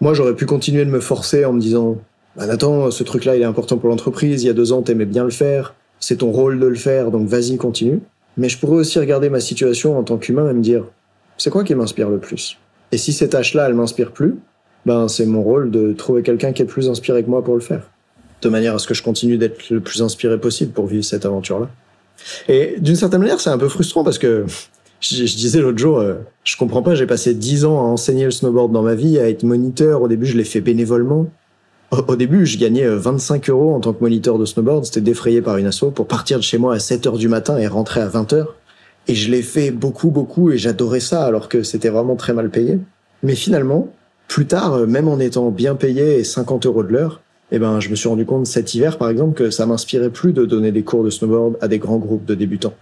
moi, 0.00 0.14
j'aurais 0.14 0.34
pu 0.34 0.46
continuer 0.46 0.86
de 0.86 0.90
me 0.90 1.00
forcer 1.00 1.44
en 1.44 1.52
me 1.52 1.60
disant, 1.60 1.98
bah, 2.36 2.46
Nathan, 2.46 2.90
ce 2.90 3.04
truc-là, 3.04 3.36
il 3.36 3.42
est 3.42 3.46
important 3.46 3.76
pour 3.76 3.90
l'entreprise. 3.90 4.44
Il 4.44 4.46
y 4.46 4.50
a 4.50 4.54
deux 4.54 4.72
ans, 4.72 4.80
t'aimais 4.80 5.04
bien 5.04 5.24
le 5.24 5.30
faire. 5.30 5.74
C'est 6.00 6.16
ton 6.16 6.30
rôle 6.30 6.58
de 6.58 6.66
le 6.66 6.74
faire, 6.74 7.10
donc 7.10 7.28
vas-y, 7.28 7.58
continue. 7.58 8.00
Mais 8.38 8.48
je 8.48 8.58
pourrais 8.58 8.76
aussi 8.76 8.98
regarder 8.98 9.28
ma 9.28 9.40
situation 9.40 9.98
en 9.98 10.04
tant 10.04 10.16
qu'humain 10.16 10.50
et 10.50 10.54
me 10.54 10.62
dire, 10.62 10.84
c'est 11.36 11.50
quoi 11.50 11.64
qui 11.64 11.74
m'inspire 11.74 12.08
le 12.08 12.18
plus? 12.18 12.56
Et 12.92 12.96
si 12.96 13.12
ces 13.12 13.28
tâches-là, 13.28 13.66
elles 13.66 13.74
m'inspirent 13.74 14.12
plus, 14.12 14.36
ben 14.86 15.06
c'est 15.08 15.26
mon 15.26 15.42
rôle 15.42 15.70
de 15.70 15.92
trouver 15.92 16.22
quelqu'un 16.22 16.52
qui 16.52 16.62
est 16.62 16.66
plus 16.66 16.88
inspiré 16.88 17.22
que 17.22 17.28
moi 17.28 17.44
pour 17.44 17.54
le 17.54 17.60
faire. 17.60 17.90
De 18.42 18.48
manière 18.48 18.74
à 18.74 18.78
ce 18.78 18.86
que 18.86 18.94
je 18.94 19.02
continue 19.02 19.38
d'être 19.38 19.70
le 19.70 19.80
plus 19.80 20.02
inspiré 20.02 20.38
possible 20.38 20.72
pour 20.72 20.86
vivre 20.86 21.04
cette 21.04 21.24
aventure-là. 21.24 21.68
Et 22.48 22.74
d'une 22.78 22.96
certaine 22.96 23.20
manière, 23.20 23.40
c'est 23.40 23.50
un 23.50 23.58
peu 23.58 23.68
frustrant 23.68 24.04
parce 24.04 24.18
que 24.18 24.44
je, 25.00 25.22
disais 25.22 25.60
l'autre 25.60 25.78
jour, 25.78 25.98
euh, 25.98 26.14
je 26.44 26.56
comprends 26.56 26.82
pas, 26.82 26.94
j'ai 26.94 27.06
passé 27.06 27.34
dix 27.34 27.64
ans 27.64 27.78
à 27.78 27.82
enseigner 27.82 28.24
le 28.24 28.30
snowboard 28.30 28.72
dans 28.72 28.82
ma 28.82 28.94
vie, 28.94 29.18
à 29.18 29.28
être 29.28 29.42
moniteur. 29.42 30.02
Au 30.02 30.08
début, 30.08 30.26
je 30.26 30.36
l'ai 30.36 30.44
fait 30.44 30.60
bénévolement. 30.60 31.26
Au, 31.90 32.16
début, 32.16 32.46
je 32.46 32.58
gagnais 32.58 32.86
25 32.86 33.48
euh, 33.48 33.52
euros 33.52 33.74
en 33.74 33.80
tant 33.80 33.92
que 33.92 34.02
moniteur 34.02 34.38
de 34.38 34.44
snowboard. 34.44 34.84
C'était 34.84 35.00
défrayé 35.00 35.40
par 35.42 35.56
une 35.56 35.66
asso 35.66 35.84
pour 35.94 36.06
partir 36.06 36.38
de 36.38 36.42
chez 36.42 36.58
moi 36.58 36.74
à 36.74 36.78
7 36.78 37.06
heures 37.06 37.18
du 37.18 37.28
matin 37.28 37.58
et 37.58 37.66
rentrer 37.66 38.00
à 38.00 38.08
20 38.08 38.32
heures. 38.32 38.54
Et 39.08 39.14
je 39.14 39.30
l'ai 39.30 39.42
fait 39.42 39.70
beaucoup, 39.70 40.10
beaucoup 40.10 40.50
et 40.50 40.58
j'adorais 40.58 41.00
ça 41.00 41.24
alors 41.24 41.48
que 41.48 41.62
c'était 41.62 41.90
vraiment 41.90 42.16
très 42.16 42.32
mal 42.32 42.50
payé. 42.50 42.80
Mais 43.22 43.36
finalement, 43.36 43.88
plus 44.26 44.46
tard, 44.46 44.74
euh, 44.74 44.86
même 44.86 45.08
en 45.08 45.20
étant 45.20 45.50
bien 45.50 45.76
payé 45.76 46.18
et 46.18 46.24
50 46.24 46.66
euros 46.66 46.82
de 46.82 46.92
l'heure, 46.92 47.20
eh 47.52 47.58
ben, 47.58 47.80
je 47.80 47.90
me 47.90 47.94
suis 47.94 48.08
rendu 48.08 48.24
compte 48.24 48.46
cet 48.46 48.74
hiver, 48.74 48.98
par 48.98 49.08
exemple, 49.08 49.34
que 49.34 49.50
ça 49.50 49.66
m'inspirait 49.66 50.10
plus 50.10 50.32
de 50.32 50.44
donner 50.44 50.72
des 50.72 50.82
cours 50.82 51.04
de 51.04 51.10
snowboard 51.10 51.56
à 51.60 51.68
des 51.68 51.78
grands 51.78 51.98
groupes 51.98 52.24
de 52.24 52.34
débutants. 52.34 52.74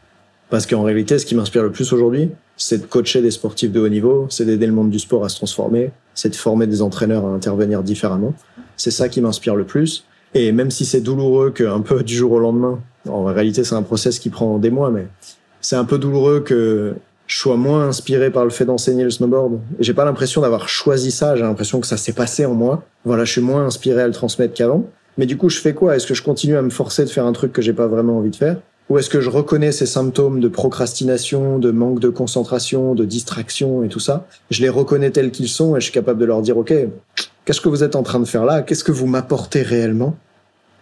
Parce 0.50 0.66
qu'en 0.66 0.83
réalité, 0.83 1.18
ce 1.18 1.26
qui 1.26 1.35
m'inspire 1.35 1.62
le 1.62 1.73
plus 1.73 1.92
aujourd'hui, 1.92 2.30
c'est 2.56 2.78
de 2.78 2.87
coacher 2.87 3.21
des 3.23 3.30
sportifs 3.30 3.73
de 3.73 3.80
haut 3.80 3.88
niveau, 3.88 4.26
c'est 4.30 4.44
d'aider 4.44 4.66
le 4.66 4.73
monde 4.73 4.90
du 4.90 4.99
sport 4.99 5.25
à 5.25 5.28
se 5.28 5.37
transformer, 5.37 5.90
c'est 6.14 6.28
de 6.28 6.37
former 6.37 6.66
des 6.66 6.80
entraîneurs 6.83 7.26
à 7.26 7.30
intervenir 7.30 7.83
différemment. 7.83 8.35
C'est 8.76 8.91
ça 8.91 9.08
qui 9.08 9.21
m'inspire 9.21 9.56
le 9.56 9.65
plus. 9.65 10.04
Et 10.34 10.52
même 10.52 10.71
si 10.71 10.84
c'est 10.84 11.00
douloureux 11.00 11.50
qu'un 11.50 11.80
peu 11.80 12.02
du 12.02 12.15
jour 12.15 12.32
au 12.32 12.39
lendemain, 12.39 12.80
en 13.08 13.25
réalité 13.25 13.65
c'est 13.65 13.75
un 13.75 13.82
process 13.82 14.19
qui 14.19 14.30
prend 14.30 14.58
des 14.58 14.71
mois, 14.71 14.91
mais 14.91 15.06
c'est 15.60 15.76
un 15.76 15.84
peu 15.84 15.99
douloureux 15.99 16.41
que 16.41 16.95
je 17.26 17.39
sois 17.39 17.56
moins 17.56 17.89
inspiré 17.89 18.30
par 18.30 18.45
le 18.45 18.50
fait 18.50 18.65
d'enseigner 18.65 19.04
le 19.04 19.10
snowboard. 19.10 19.58
J'ai 19.80 19.95
pas 19.95 20.04
l'impression 20.04 20.41
d'avoir 20.41 20.69
choisi 20.69 21.10
ça, 21.10 21.37
j'ai 21.37 21.43
l'impression 21.43 21.80
que 21.80 21.87
ça 21.87 21.97
s'est 21.97 22.13
passé 22.13 22.45
en 22.45 22.54
moi. 22.54 22.82
Voilà, 23.04 23.25
je 23.25 23.32
suis 23.32 23.41
moins 23.41 23.65
inspiré 23.65 24.02
à 24.02 24.06
le 24.06 24.13
transmettre 24.13 24.54
qu'avant. 24.54 24.84
Mais 25.17 25.26
du 25.26 25.37
coup, 25.37 25.49
je 25.49 25.60
fais 25.60 25.75
quoi? 25.75 25.97
Est-ce 25.97 26.06
que 26.06 26.15
je 26.15 26.23
continue 26.23 26.56
à 26.56 26.63
me 26.63 26.71
forcer 26.71 27.04
de 27.04 27.10
faire 27.10 27.25
un 27.25 27.32
truc 27.32 27.52
que 27.52 27.63
j'ai 27.63 27.73
pas 27.73 27.87
vraiment 27.87 28.19
envie 28.19 28.30
de 28.30 28.37
faire? 28.37 28.56
Ou 28.91 28.99
est-ce 28.99 29.08
que 29.08 29.21
je 29.21 29.30
reconnais 29.30 29.73
ces 29.73 29.87
symptômes 29.87 30.41
de 30.41 30.49
procrastination, 30.49 31.58
de 31.58 31.71
manque 31.71 32.00
de 32.00 32.10
concentration, 32.10 32.95
de 32.95 33.04
distraction 33.04 33.82
et 33.82 33.89
tout 33.89 34.00
ça? 34.00 34.26
Je 34.50 34.60
les 34.60 34.69
reconnais 34.69 35.10
tels 35.10 35.30
qu'ils 35.30 35.49
sont 35.49 35.76
et 35.76 35.80
je 35.80 35.84
suis 35.84 35.93
capable 35.93 36.21
de 36.21 36.26
leur 36.26 36.43
dire, 36.43 36.58
OK, 36.58 36.75
Qu'est-ce 37.45 37.60
que 37.60 37.69
vous 37.69 37.84
êtes 37.84 37.95
en 37.95 38.02
train 38.02 38.21
de 38.21 38.25
faire 38.25 38.47
là? 38.47 38.63
Qu'est-ce 38.63 38.84
que 38.84 38.93
vous 38.93 39.06
m'apportez 39.06 39.60
réellement? 39.60 40.17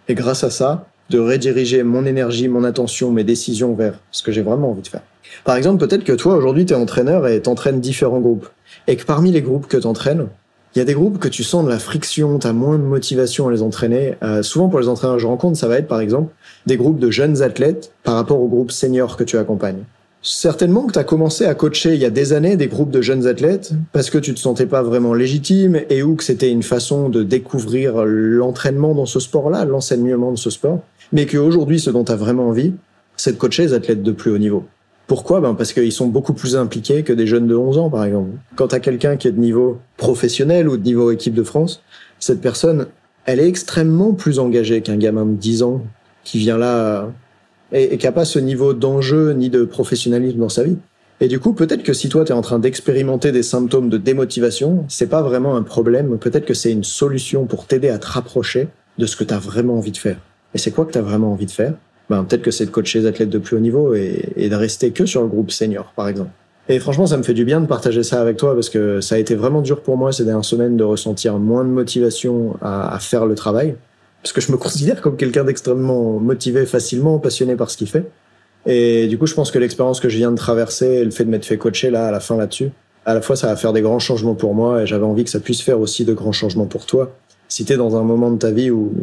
Et 0.07 0.15
grâce 0.15 0.45
à 0.45 0.49
ça, 0.49 0.87
de 1.13 1.19
rediriger 1.19 1.83
mon 1.83 2.05
énergie, 2.05 2.47
mon 2.47 2.63
attention, 2.63 3.11
mes 3.11 3.23
décisions 3.23 3.75
vers 3.75 3.99
ce 4.11 4.23
que 4.23 4.31
j'ai 4.31 4.41
vraiment 4.41 4.71
envie 4.71 4.81
de 4.81 4.87
faire. 4.87 5.03
Par 5.45 5.55
exemple, 5.55 5.85
peut-être 5.85 6.03
que 6.03 6.13
toi, 6.13 6.35
aujourd'hui, 6.35 6.65
tu 6.65 6.73
es 6.73 6.75
entraîneur 6.75 7.27
et 7.27 7.41
t'entraînes 7.41 7.79
différents 7.79 8.19
groupes. 8.19 8.49
Et 8.87 8.95
que 8.95 9.05
parmi 9.05 9.31
les 9.31 9.41
groupes 9.41 9.67
que 9.67 9.77
t'entraînes, 9.77 10.27
il 10.75 10.79
y 10.79 10.81
a 10.81 10.85
des 10.85 10.95
groupes 10.95 11.19
que 11.19 11.27
tu 11.27 11.43
sens 11.43 11.63
de 11.63 11.69
la 11.69 11.77
friction, 11.77 12.39
tu 12.39 12.47
as 12.47 12.53
moins 12.53 12.79
de 12.79 12.83
motivation 12.83 13.47
à 13.47 13.51
les 13.51 13.61
entraîner. 13.61 14.15
Euh, 14.23 14.41
souvent, 14.41 14.69
pour 14.69 14.79
les 14.79 14.87
entraîneurs 14.87 15.19
je 15.19 15.27
rencontre, 15.27 15.57
ça 15.57 15.67
va 15.67 15.77
être, 15.77 15.87
par 15.87 15.99
exemple, 15.99 16.33
des 16.65 16.77
groupes 16.77 16.99
de 16.99 17.11
jeunes 17.11 17.43
athlètes 17.43 17.91
par 18.03 18.15
rapport 18.15 18.41
aux 18.41 18.47
groupes 18.47 18.71
seniors 18.71 19.15
que 19.15 19.23
tu 19.23 19.37
accompagnes. 19.37 19.83
Certainement 20.25 20.83
que 20.83 20.93
tu 20.93 20.99
as 20.99 21.03
commencé 21.03 21.45
à 21.45 21.53
coacher 21.53 21.95
il 21.95 21.99
y 21.99 22.05
a 22.05 22.09
des 22.09 22.31
années 22.31 22.55
des 22.55 22.67
groupes 22.67 22.91
de 22.91 23.01
jeunes 23.01 23.27
athlètes 23.27 23.73
parce 23.91 24.09
que 24.09 24.17
tu 24.17 24.33
te 24.33 24.39
sentais 24.39 24.65
pas 24.65 24.81
vraiment 24.81 25.13
légitime 25.13 25.81
et 25.89 26.01
ou 26.01 26.15
que 26.15 26.23
c'était 26.23 26.49
une 26.49 26.63
façon 26.63 27.09
de 27.09 27.23
découvrir 27.23 28.05
l'entraînement 28.05 28.95
dans 28.95 29.05
ce 29.05 29.19
sport-là, 29.19 29.65
l'enseignement 29.65 30.31
de 30.31 30.37
ce 30.37 30.49
sport, 30.49 30.79
mais 31.13 31.25
qu'aujourd'hui 31.25 31.79
ce 31.79 31.89
dont 31.89 32.03
tu 32.03 32.11
as 32.11 32.17
vraiment 32.17 32.49
envie, 32.49 32.73
c'est 33.15 33.31
de 33.31 33.37
coacher 33.37 33.63
les 33.63 33.73
athlètes 33.73 34.03
de 34.03 34.11
plus 34.11 34.31
haut 34.31 34.37
niveau. 34.37 34.65
Pourquoi? 35.07 35.41
Ben 35.41 35.53
Parce 35.53 35.73
qu'ils 35.73 35.91
sont 35.91 36.07
beaucoup 36.07 36.33
plus 36.33 36.55
impliqués 36.55 37.03
que 37.03 37.13
des 37.13 37.27
jeunes 37.27 37.47
de 37.47 37.55
11 37.55 37.77
ans, 37.77 37.89
par 37.89 38.03
exemple. 38.03 38.31
Quand 38.55 38.69
tu 38.69 38.75
as 38.75 38.79
quelqu'un 38.79 39.17
qui 39.17 39.27
est 39.27 39.31
de 39.31 39.39
niveau 39.39 39.79
professionnel 39.97 40.67
ou 40.67 40.77
de 40.77 40.83
niveau 40.83 41.11
équipe 41.11 41.33
de 41.33 41.43
France, 41.43 41.83
cette 42.19 42.41
personne, 42.41 42.87
elle 43.25 43.39
est 43.39 43.47
extrêmement 43.47 44.13
plus 44.13 44.39
engagée 44.39 44.81
qu'un 44.81 44.97
gamin 44.97 45.25
de 45.25 45.35
10 45.35 45.63
ans 45.63 45.81
qui 46.23 46.39
vient 46.39 46.57
là 46.57 47.11
et, 47.73 47.97
qui 47.97 48.05
n'a 48.05 48.11
pas 48.11 48.25
ce 48.25 48.39
niveau 48.39 48.73
d'enjeu 48.73 49.33
ni 49.33 49.49
de 49.49 49.65
professionnalisme 49.65 50.39
dans 50.39 50.49
sa 50.49 50.63
vie. 50.63 50.77
Et 51.19 51.27
du 51.27 51.39
coup, 51.39 51.53
peut-être 51.53 51.83
que 51.83 51.93
si 51.93 52.09
toi, 52.09 52.25
tu 52.25 52.31
es 52.31 52.35
en 52.35 52.41
train 52.41 52.59
d'expérimenter 52.59 53.31
des 53.31 53.43
symptômes 53.43 53.89
de 53.89 53.97
démotivation, 53.97 54.85
c'est 54.87 55.07
pas 55.07 55.21
vraiment 55.21 55.55
un 55.55 55.63
problème, 55.63 56.17
peut-être 56.17 56.45
que 56.45 56.53
c'est 56.53 56.71
une 56.71 56.83
solution 56.83 57.45
pour 57.45 57.65
t'aider 57.65 57.89
à 57.89 57.97
te 57.97 58.07
rapprocher 58.07 58.67
de 58.97 59.05
ce 59.05 59.15
que 59.15 59.23
tu 59.23 59.33
as 59.33 59.39
vraiment 59.39 59.77
envie 59.77 59.91
de 59.91 59.97
faire. 59.97 60.17
Et 60.53 60.57
c'est 60.57 60.71
quoi 60.71 60.85
que 60.85 60.91
tu 60.91 60.97
as 60.97 61.01
vraiment 61.01 61.31
envie 61.31 61.45
de 61.45 61.51
faire? 61.51 61.73
Ben, 62.09 62.23
Peut-être 62.23 62.41
que 62.41 62.51
c'est 62.51 62.65
de 62.65 62.71
coacher 62.71 62.99
les 62.99 63.05
athlètes 63.07 63.29
de 63.29 63.37
plus 63.37 63.55
haut 63.55 63.61
niveau 63.61 63.93
et, 63.95 64.33
et, 64.35 64.49
de 64.49 64.55
rester 64.55 64.91
que 64.91 65.05
sur 65.05 65.21
le 65.21 65.27
groupe 65.27 65.51
senior, 65.51 65.93
par 65.95 66.07
exemple. 66.07 66.29
Et 66.69 66.79
franchement, 66.79 67.07
ça 67.07 67.17
me 67.17 67.23
fait 67.23 67.33
du 67.33 67.45
bien 67.45 67.59
de 67.59 67.65
partager 67.65 68.03
ça 68.03 68.21
avec 68.21 68.37
toi 68.37 68.53
parce 68.53 68.69
que 68.69 69.01
ça 69.01 69.15
a 69.15 69.17
été 69.17 69.35
vraiment 69.35 69.61
dur 69.61 69.81
pour 69.81 69.97
moi 69.97 70.11
ces 70.11 70.23
dernières 70.23 70.45
semaines 70.45 70.77
de 70.77 70.83
ressentir 70.83 71.37
moins 71.37 71.63
de 71.63 71.69
motivation 71.69 72.55
à, 72.61 72.95
à 72.95 72.99
faire 72.99 73.25
le 73.25 73.35
travail 73.35 73.75
parce 74.23 74.31
que 74.31 74.39
je 74.39 74.51
me 74.51 74.57
considère 74.57 75.01
comme 75.01 75.17
quelqu'un 75.17 75.43
d'extrêmement 75.43 76.17
motivé 76.19 76.65
facilement, 76.65 77.19
passionné 77.19 77.55
par 77.55 77.69
ce 77.69 77.77
qu'il 77.77 77.89
fait. 77.89 78.09
Et 78.65 79.07
du 79.07 79.17
coup, 79.17 79.27
je 79.27 79.33
pense 79.33 79.51
que 79.51 79.59
l'expérience 79.59 79.99
que 79.99 80.07
je 80.07 80.15
viens 80.15 80.31
de 80.31 80.37
traverser, 80.37 81.03
le 81.03 81.11
fait 81.11 81.25
de 81.25 81.29
m'être 81.29 81.45
fait 81.45 81.57
coacher 81.57 81.89
là, 81.89 82.07
à 82.07 82.11
la 82.11 82.21
fin 82.21 82.37
là-dessus, 82.37 82.71
à 83.05 83.13
la 83.13 83.21
fois, 83.21 83.35
ça 83.35 83.47
va 83.47 83.57
faire 83.57 83.73
des 83.73 83.81
grands 83.81 83.99
changements 83.99 84.35
pour 84.35 84.55
moi 84.55 84.81
et 84.81 84.87
j'avais 84.87 85.03
envie 85.03 85.25
que 85.25 85.29
ça 85.29 85.41
puisse 85.41 85.61
faire 85.61 85.81
aussi 85.81 86.05
de 86.05 86.13
grands 86.13 86.31
changements 86.31 86.67
pour 86.67 86.85
toi. 86.85 87.13
Si 87.49 87.65
t'es 87.65 87.75
dans 87.75 87.97
un 87.97 88.03
moment 88.03 88.31
de 88.31 88.37
ta 88.37 88.51
vie 88.51 88.71
où 88.71 88.93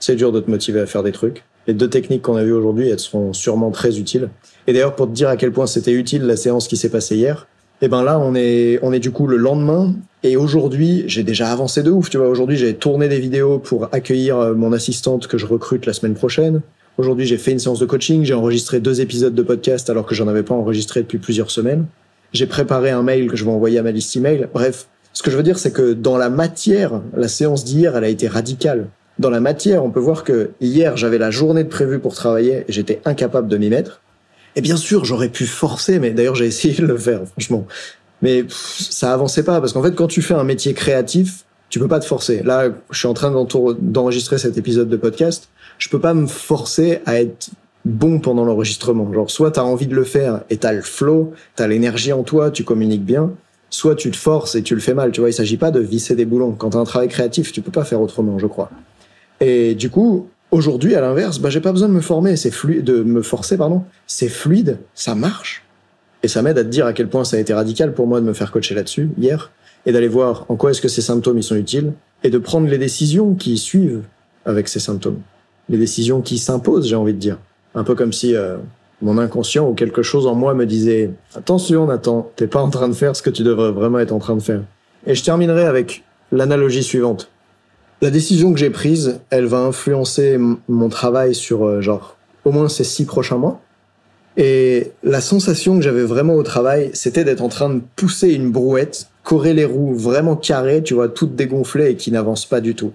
c'est 0.00 0.16
dur 0.16 0.32
de 0.32 0.40
te 0.40 0.50
motiver 0.50 0.80
à 0.80 0.86
faire 0.86 1.02
des 1.02 1.12
trucs, 1.12 1.44
les 1.66 1.74
deux 1.74 1.88
techniques 1.88 2.22
qu'on 2.22 2.36
a 2.36 2.42
vues 2.42 2.52
aujourd'hui, 2.52 2.88
elles 2.88 2.98
seront 2.98 3.32
sûrement 3.32 3.70
très 3.70 3.98
utiles. 3.98 4.28
Et 4.66 4.72
d'ailleurs, 4.72 4.96
pour 4.96 5.06
te 5.06 5.12
dire 5.12 5.28
à 5.28 5.36
quel 5.36 5.52
point 5.52 5.66
c'était 5.66 5.92
utile 5.92 6.22
la 6.22 6.36
séance 6.36 6.66
qui 6.66 6.76
s'est 6.76 6.88
passée 6.88 7.16
hier, 7.16 7.46
eh 7.82 7.88
ben 7.88 8.02
là, 8.02 8.18
on 8.18 8.34
est, 8.34 8.78
on 8.82 8.92
est 8.92 8.98
du 8.98 9.10
coup 9.10 9.26
le 9.26 9.36
lendemain. 9.36 9.94
Et 10.22 10.36
aujourd'hui, 10.36 11.04
j'ai 11.06 11.22
déjà 11.22 11.50
avancé 11.50 11.82
de 11.82 11.90
ouf. 11.90 12.10
Tu 12.10 12.18
vois, 12.18 12.28
aujourd'hui, 12.28 12.56
j'ai 12.56 12.74
tourné 12.74 13.08
des 13.08 13.20
vidéos 13.20 13.58
pour 13.58 13.88
accueillir 13.92 14.36
euh, 14.36 14.54
mon 14.54 14.72
assistante 14.72 15.26
que 15.28 15.38
je 15.38 15.46
recrute 15.46 15.86
la 15.86 15.94
semaine 15.94 16.14
prochaine. 16.14 16.60
Aujourd'hui, 16.98 17.24
j'ai 17.24 17.38
fait 17.38 17.52
une 17.52 17.58
séance 17.58 17.78
de 17.78 17.86
coaching. 17.86 18.24
J'ai 18.24 18.34
enregistré 18.34 18.80
deux 18.80 19.00
épisodes 19.00 19.34
de 19.34 19.42
podcast 19.42 19.88
alors 19.88 20.04
que 20.04 20.14
j'en 20.14 20.28
avais 20.28 20.42
pas 20.42 20.54
enregistré 20.54 21.00
depuis 21.00 21.18
plusieurs 21.18 21.50
semaines. 21.50 21.86
J'ai 22.32 22.46
préparé 22.46 22.90
un 22.90 23.02
mail 23.02 23.28
que 23.28 23.36
je 23.36 23.44
vais 23.44 23.50
envoyer 23.50 23.78
à 23.78 23.82
ma 23.82 23.92
liste 23.92 24.14
email. 24.14 24.48
Bref, 24.52 24.86
ce 25.14 25.22
que 25.22 25.30
je 25.30 25.36
veux 25.36 25.42
dire, 25.42 25.58
c'est 25.58 25.72
que 25.72 25.94
dans 25.94 26.18
la 26.18 26.28
matière, 26.28 27.00
la 27.16 27.28
séance 27.28 27.64
d'hier, 27.64 27.96
elle 27.96 28.04
a 28.04 28.08
été 28.08 28.28
radicale. 28.28 28.88
Dans 29.20 29.28
la 29.28 29.40
matière, 29.40 29.84
on 29.84 29.90
peut 29.90 30.00
voir 30.00 30.24
que 30.24 30.52
hier, 30.62 30.96
j'avais 30.96 31.18
la 31.18 31.30
journée 31.30 31.62
de 31.62 31.68
prévue 31.68 31.98
pour 31.98 32.14
travailler 32.14 32.64
et 32.66 32.72
j'étais 32.72 33.02
incapable 33.04 33.48
de 33.48 33.58
m'y 33.58 33.68
mettre. 33.68 34.00
Et 34.56 34.62
bien 34.62 34.78
sûr, 34.78 35.04
j'aurais 35.04 35.28
pu 35.28 35.44
forcer, 35.44 35.98
mais 35.98 36.12
d'ailleurs 36.12 36.36
j'ai 36.36 36.46
essayé 36.46 36.72
de 36.72 36.86
le 36.86 36.96
faire, 36.96 37.20
franchement. 37.26 37.66
Mais 38.22 38.46
ça 38.48 39.12
avançait 39.12 39.42
pas, 39.42 39.60
parce 39.60 39.74
qu'en 39.74 39.82
fait, 39.82 39.94
quand 39.94 40.06
tu 40.06 40.22
fais 40.22 40.32
un 40.32 40.44
métier 40.44 40.72
créatif, 40.72 41.44
tu 41.68 41.78
peux 41.78 41.86
pas 41.86 42.00
te 42.00 42.06
forcer. 42.06 42.42
Là, 42.42 42.70
je 42.88 42.98
suis 42.98 43.08
en 43.08 43.12
train 43.12 43.30
d'enregistrer 43.30 44.38
cet 44.38 44.56
épisode 44.56 44.88
de 44.88 44.96
podcast. 44.96 45.50
Je 45.76 45.90
peux 45.90 46.00
pas 46.00 46.14
me 46.14 46.26
forcer 46.26 47.00
à 47.04 47.20
être 47.20 47.50
bon 47.84 48.20
pendant 48.20 48.46
l'enregistrement. 48.46 49.12
Genre, 49.12 49.30
soit 49.30 49.50
t'as 49.50 49.64
envie 49.64 49.86
de 49.86 49.94
le 49.94 50.04
faire 50.04 50.40
et 50.48 50.56
t'as 50.56 50.72
le 50.72 50.80
flow, 50.80 51.34
t'as 51.56 51.66
l'énergie 51.66 52.14
en 52.14 52.22
toi, 52.22 52.50
tu 52.50 52.64
communiques 52.64 53.04
bien, 53.04 53.32
soit 53.68 53.96
tu 53.96 54.10
te 54.10 54.16
forces 54.16 54.54
et 54.54 54.62
tu 54.62 54.74
le 54.74 54.80
fais 54.80 54.94
mal. 54.94 55.12
Tu 55.12 55.20
vois, 55.20 55.28
il 55.28 55.34
s'agit 55.34 55.58
pas 55.58 55.70
de 55.70 55.80
visser 55.80 56.14
des 56.14 56.24
boulons. 56.24 56.52
Quand 56.52 56.70
t'as 56.70 56.78
un 56.78 56.84
travail 56.84 57.08
créatif, 57.08 57.52
tu 57.52 57.60
peux 57.60 57.70
pas 57.70 57.84
faire 57.84 58.00
autrement, 58.00 58.38
je 58.38 58.46
crois. 58.46 58.70
Et 59.40 59.74
du 59.74 59.90
coup, 59.90 60.28
aujourd'hui, 60.50 60.94
à 60.94 61.00
l'inverse, 61.00 61.38
bah, 61.38 61.50
j'ai 61.50 61.60
pas 61.60 61.72
besoin 61.72 61.88
de 61.88 61.94
me 61.94 62.00
former, 62.00 62.36
c'est 62.36 62.50
fluide, 62.50 62.84
de 62.84 63.02
me 63.02 63.22
forcer, 63.22 63.56
pardon. 63.56 63.82
C'est 64.06 64.28
fluide, 64.28 64.78
ça 64.94 65.14
marche. 65.14 65.64
Et 66.22 66.28
ça 66.28 66.42
m'aide 66.42 66.58
à 66.58 66.64
te 66.64 66.68
dire 66.68 66.86
à 66.86 66.92
quel 66.92 67.08
point 67.08 67.24
ça 67.24 67.36
a 67.36 67.40
été 67.40 67.54
radical 67.54 67.94
pour 67.94 68.06
moi 68.06 68.20
de 68.20 68.26
me 68.26 68.34
faire 68.34 68.52
coacher 68.52 68.74
là-dessus, 68.74 69.10
hier, 69.18 69.50
et 69.86 69.92
d'aller 69.92 70.08
voir 70.08 70.44
en 70.48 70.56
quoi 70.56 70.70
est-ce 70.70 70.82
que 70.82 70.88
ces 70.88 71.00
symptômes, 71.00 71.38
ils 71.38 71.42
sont 71.42 71.56
utiles, 71.56 71.92
et 72.22 72.30
de 72.30 72.38
prendre 72.38 72.68
les 72.68 72.78
décisions 72.78 73.34
qui 73.34 73.56
suivent 73.56 74.02
avec 74.44 74.68
ces 74.68 74.80
symptômes. 74.80 75.20
Les 75.68 75.78
décisions 75.78 76.20
qui 76.20 76.38
s'imposent, 76.38 76.86
j'ai 76.86 76.96
envie 76.96 77.14
de 77.14 77.18
dire. 77.18 77.38
Un 77.74 77.84
peu 77.84 77.94
comme 77.94 78.12
si 78.12 78.34
euh, 78.34 78.58
mon 79.00 79.16
inconscient 79.18 79.68
ou 79.68 79.74
quelque 79.74 80.02
chose 80.02 80.26
en 80.26 80.34
moi 80.34 80.54
me 80.54 80.66
disait 80.66 81.10
attention 81.34 81.86
Nathan, 81.86 82.30
t'es 82.36 82.46
pas 82.46 82.60
en 82.60 82.70
train 82.70 82.88
de 82.88 82.94
faire 82.94 83.14
ce 83.16 83.22
que 83.22 83.30
tu 83.30 83.42
devrais 83.42 83.70
vraiment 83.70 83.98
être 84.00 84.12
en 84.12 84.18
train 84.18 84.36
de 84.36 84.42
faire. 84.42 84.62
Et 85.06 85.14
je 85.14 85.24
terminerai 85.24 85.64
avec 85.64 86.04
l'analogie 86.32 86.82
suivante. 86.82 87.30
La 88.02 88.10
décision 88.10 88.54
que 88.54 88.58
j'ai 88.58 88.70
prise, 88.70 89.20
elle 89.28 89.44
va 89.44 89.58
influencer 89.58 90.38
mon 90.68 90.88
travail 90.88 91.34
sur 91.34 91.66
euh, 91.66 91.80
genre 91.82 92.16
au 92.46 92.50
moins 92.50 92.70
ces 92.70 92.84
six 92.84 93.04
prochains 93.04 93.36
mois. 93.36 93.60
Et 94.38 94.92
la 95.02 95.20
sensation 95.20 95.76
que 95.76 95.82
j'avais 95.82 96.04
vraiment 96.04 96.34
au 96.34 96.42
travail, 96.42 96.90
c'était 96.94 97.24
d'être 97.24 97.42
en 97.42 97.50
train 97.50 97.68
de 97.68 97.82
pousser 97.96 98.32
une 98.32 98.50
brouette, 98.50 99.08
correr 99.22 99.52
les 99.52 99.66
roues 99.66 99.94
vraiment 99.94 100.34
carrées, 100.34 100.82
tu 100.82 100.94
vois, 100.94 101.08
toutes 101.08 101.36
dégonflées 101.36 101.90
et 101.90 101.96
qui 101.96 102.10
n'avancent 102.10 102.46
pas 102.46 102.62
du 102.62 102.74
tout. 102.74 102.94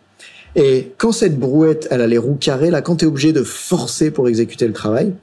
Et 0.56 0.94
quand 0.98 1.12
cette 1.12 1.38
brouette, 1.38 1.88
elle 1.92 2.02
a 2.02 2.08
les 2.08 2.18
roues 2.18 2.38
carrées, 2.40 2.72
là, 2.72 2.82
quand 2.82 2.96
t'es 2.96 3.06
obligé 3.06 3.32
de 3.32 3.44
forcer 3.44 4.10
pour 4.10 4.28
exécuter 4.28 4.66
le 4.66 4.74
travail, 4.74 5.14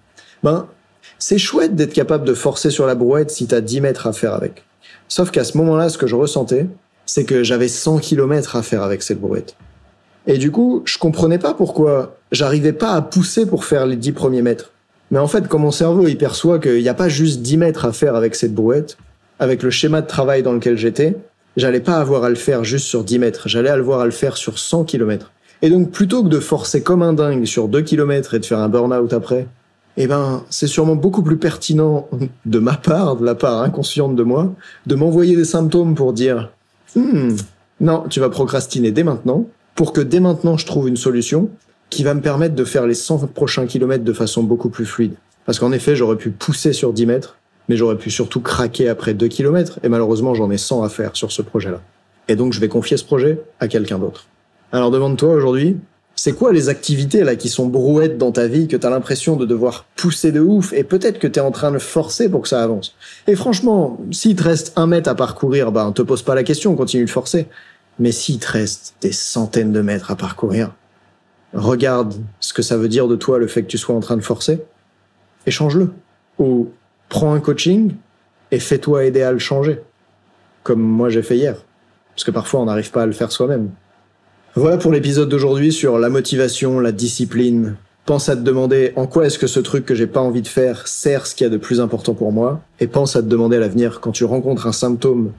ben, 0.44 0.68
c'est 1.18 1.38
chouette 1.38 1.74
d'être 1.74 1.92
capable 1.92 2.24
de 2.24 2.34
forcer 2.34 2.70
sur 2.70 2.86
la 2.86 2.94
brouette 2.94 3.32
si 3.32 3.48
t'as 3.48 3.60
10 3.60 3.80
mètres 3.80 4.06
à 4.06 4.12
faire 4.12 4.34
avec. 4.34 4.62
Sauf 5.08 5.32
qu'à 5.32 5.42
ce 5.42 5.56
moment-là, 5.58 5.88
ce 5.88 5.98
que 5.98 6.06
je 6.06 6.14
ressentais, 6.14 6.66
c'est 7.04 7.24
que 7.24 7.42
j'avais 7.42 7.68
100 7.68 7.98
km 7.98 8.54
à 8.54 8.62
faire 8.62 8.82
avec 8.82 9.02
cette 9.02 9.20
brouette. 9.20 9.56
Et 10.26 10.38
du 10.38 10.50
coup, 10.50 10.82
je 10.84 10.98
comprenais 10.98 11.38
pas 11.38 11.54
pourquoi 11.54 12.16
j'arrivais 12.30 12.72
pas 12.72 12.92
à 12.92 13.02
pousser 13.02 13.46
pour 13.46 13.64
faire 13.64 13.86
les 13.86 13.96
10 13.96 14.12
premiers 14.12 14.42
mètres. 14.42 14.70
Mais 15.10 15.18
en 15.18 15.26
fait, 15.26 15.48
quand 15.48 15.58
mon 15.58 15.70
cerveau, 15.70 16.06
il 16.06 16.16
perçoit 16.16 16.58
qu'il 16.58 16.80
n'y 16.82 16.88
a 16.88 16.94
pas 16.94 17.08
juste 17.08 17.42
10 17.42 17.56
mètres 17.58 17.84
à 17.84 17.92
faire 17.92 18.14
avec 18.14 18.34
cette 18.34 18.54
brouette, 18.54 18.96
avec 19.38 19.62
le 19.62 19.70
schéma 19.70 20.00
de 20.00 20.06
travail 20.06 20.42
dans 20.42 20.52
lequel 20.52 20.78
j'étais, 20.78 21.16
j'allais 21.56 21.80
pas 21.80 21.96
avoir 21.96 22.24
à 22.24 22.28
le 22.28 22.34
faire 22.34 22.64
juste 22.64 22.86
sur 22.86 23.04
10 23.04 23.18
mètres, 23.18 23.48
j'allais 23.48 23.68
avoir 23.68 24.00
à 24.00 24.04
le 24.04 24.10
faire 24.10 24.36
sur 24.36 24.58
100 24.58 24.84
km. 24.84 25.32
Et 25.60 25.70
donc 25.70 25.90
plutôt 25.90 26.22
que 26.22 26.28
de 26.28 26.40
forcer 26.40 26.82
comme 26.82 27.02
un 27.02 27.12
dingue 27.12 27.44
sur 27.44 27.68
2 27.68 27.82
km 27.82 28.34
et 28.34 28.38
de 28.38 28.46
faire 28.46 28.58
un 28.58 28.68
burn-out 28.68 29.12
après, 29.12 29.46
eh 29.96 30.06
ben, 30.06 30.42
c'est 30.48 30.66
sûrement 30.66 30.96
beaucoup 30.96 31.22
plus 31.22 31.36
pertinent 31.36 32.08
de 32.46 32.58
ma 32.58 32.74
part, 32.74 33.16
de 33.16 33.24
la 33.26 33.34
part 33.34 33.62
inconsciente 33.62 34.16
de 34.16 34.22
moi, 34.22 34.52
de 34.86 34.94
m'envoyer 34.94 35.36
des 35.36 35.44
symptômes 35.44 35.94
pour 35.94 36.14
dire 36.14 36.50
hmm, 36.96 37.36
non, 37.80 38.04
tu 38.08 38.20
vas 38.20 38.30
procrastiner 38.30 38.90
dès 38.90 39.04
maintenant, 39.04 39.44
pour 39.74 39.92
que 39.92 40.00
dès 40.00 40.20
maintenant 40.20 40.56
je 40.56 40.66
trouve 40.66 40.88
une 40.88 40.96
solution 40.96 41.50
qui 41.90 42.04
va 42.04 42.14
me 42.14 42.20
permettre 42.20 42.54
de 42.54 42.64
faire 42.64 42.86
les 42.86 42.94
100 42.94 43.28
prochains 43.28 43.66
kilomètres 43.66 44.04
de 44.04 44.12
façon 44.12 44.42
beaucoup 44.42 44.70
plus 44.70 44.86
fluide. 44.86 45.14
Parce 45.44 45.58
qu'en 45.58 45.72
effet, 45.72 45.96
j'aurais 45.96 46.16
pu 46.16 46.30
pousser 46.30 46.72
sur 46.72 46.92
10 46.92 47.06
mètres, 47.06 47.36
mais 47.68 47.76
j'aurais 47.76 47.96
pu 47.96 48.10
surtout 48.10 48.40
craquer 48.40 48.88
après 48.88 49.12
2 49.12 49.28
km, 49.28 49.78
et 49.82 49.88
malheureusement 49.88 50.34
j'en 50.34 50.50
ai 50.50 50.58
100 50.58 50.82
à 50.82 50.88
faire 50.88 51.16
sur 51.16 51.32
ce 51.32 51.42
projet-là. 51.42 51.80
Et 52.28 52.36
donc 52.36 52.52
je 52.52 52.60
vais 52.60 52.68
confier 52.68 52.96
ce 52.96 53.04
projet 53.04 53.40
à 53.60 53.68
quelqu'un 53.68 53.98
d'autre. 53.98 54.26
Alors 54.72 54.90
demande-toi 54.90 55.34
aujourd'hui, 55.34 55.76
c'est 56.14 56.32
quoi 56.32 56.52
les 56.52 56.68
activités 56.68 57.24
là 57.24 57.36
qui 57.36 57.48
sont 57.48 57.66
brouettes 57.66 58.18
dans 58.18 58.32
ta 58.32 58.46
vie 58.46 58.68
que 58.68 58.76
t'as 58.76 58.90
l'impression 58.90 59.36
de 59.36 59.44
devoir 59.46 59.86
pousser 59.96 60.30
de 60.30 60.40
ouf 60.40 60.72
et 60.72 60.84
peut-être 60.84 61.18
que 61.18 61.26
t'es 61.26 61.40
en 61.40 61.50
train 61.50 61.72
de 61.72 61.78
forcer 61.78 62.28
pour 62.28 62.42
que 62.42 62.48
ça 62.48 62.62
avance? 62.62 62.94
Et 63.26 63.34
franchement, 63.34 63.98
s'il 64.10 64.36
te 64.36 64.42
reste 64.42 64.72
un 64.76 64.86
mètre 64.86 65.08
à 65.08 65.14
parcourir, 65.14 65.72
ben 65.72 65.90
te 65.92 66.02
pose 66.02 66.22
pas 66.22 66.34
la 66.34 66.44
question, 66.44 66.74
continue 66.76 67.04
de 67.04 67.10
forcer. 67.10 67.48
Mais 67.98 68.12
s'il 68.12 68.38
te 68.38 68.50
reste 68.50 68.94
des 69.00 69.12
centaines 69.12 69.72
de 69.72 69.80
mètres 69.80 70.10
à 70.10 70.16
parcourir, 70.16 70.72
regarde 71.52 72.14
ce 72.40 72.52
que 72.52 72.62
ça 72.62 72.76
veut 72.76 72.88
dire 72.88 73.08
de 73.08 73.16
toi 73.16 73.38
le 73.38 73.46
fait 73.46 73.62
que 73.62 73.68
tu 73.68 73.78
sois 73.78 73.94
en 73.94 74.00
train 74.00 74.16
de 74.16 74.22
forcer 74.22 74.62
et 75.46 75.50
change-le. 75.50 75.92
Ou 76.38 76.70
prends 77.08 77.34
un 77.34 77.40
coaching 77.40 77.94
et 78.50 78.58
fais-toi 78.58 79.04
aider 79.04 79.22
à 79.22 79.32
le 79.32 79.38
changer. 79.38 79.80
Comme 80.62 80.80
moi 80.80 81.08
j'ai 81.08 81.22
fait 81.22 81.36
hier. 81.36 81.56
Parce 82.14 82.24
que 82.24 82.30
parfois 82.30 82.60
on 82.60 82.66
n'arrive 82.66 82.90
pas 82.90 83.02
à 83.02 83.06
le 83.06 83.12
faire 83.12 83.32
soi-même. 83.32 83.70
Voilà 84.54 84.76
pour 84.76 84.92
l'épisode 84.92 85.28
d'aujourd'hui 85.28 85.72
sur 85.72 85.98
la 85.98 86.10
motivation, 86.10 86.78
la 86.78 86.92
discipline. 86.92 87.76
Pense 88.04 88.28
à 88.28 88.36
te 88.36 88.42
demander 88.42 88.92
en 88.96 89.06
quoi 89.06 89.26
est-ce 89.26 89.38
que 89.38 89.46
ce 89.46 89.60
truc 89.60 89.86
que 89.86 89.94
j'ai 89.94 90.06
pas 90.06 90.20
envie 90.20 90.42
de 90.42 90.48
faire 90.48 90.88
sert 90.88 91.26
ce 91.26 91.34
qu'il 91.34 91.44
y 91.44 91.46
a 91.46 91.50
de 91.50 91.56
plus 91.56 91.80
important 91.80 92.14
pour 92.14 92.32
moi. 92.32 92.60
Et 92.80 92.86
pense 92.86 93.16
à 93.16 93.22
te 93.22 93.28
demander 93.28 93.56
à 93.56 93.60
l'avenir 93.60 94.00
quand 94.00 94.10
tu 94.10 94.24
rencontres 94.24 94.66
un 94.66 94.72
symptôme 94.72 95.32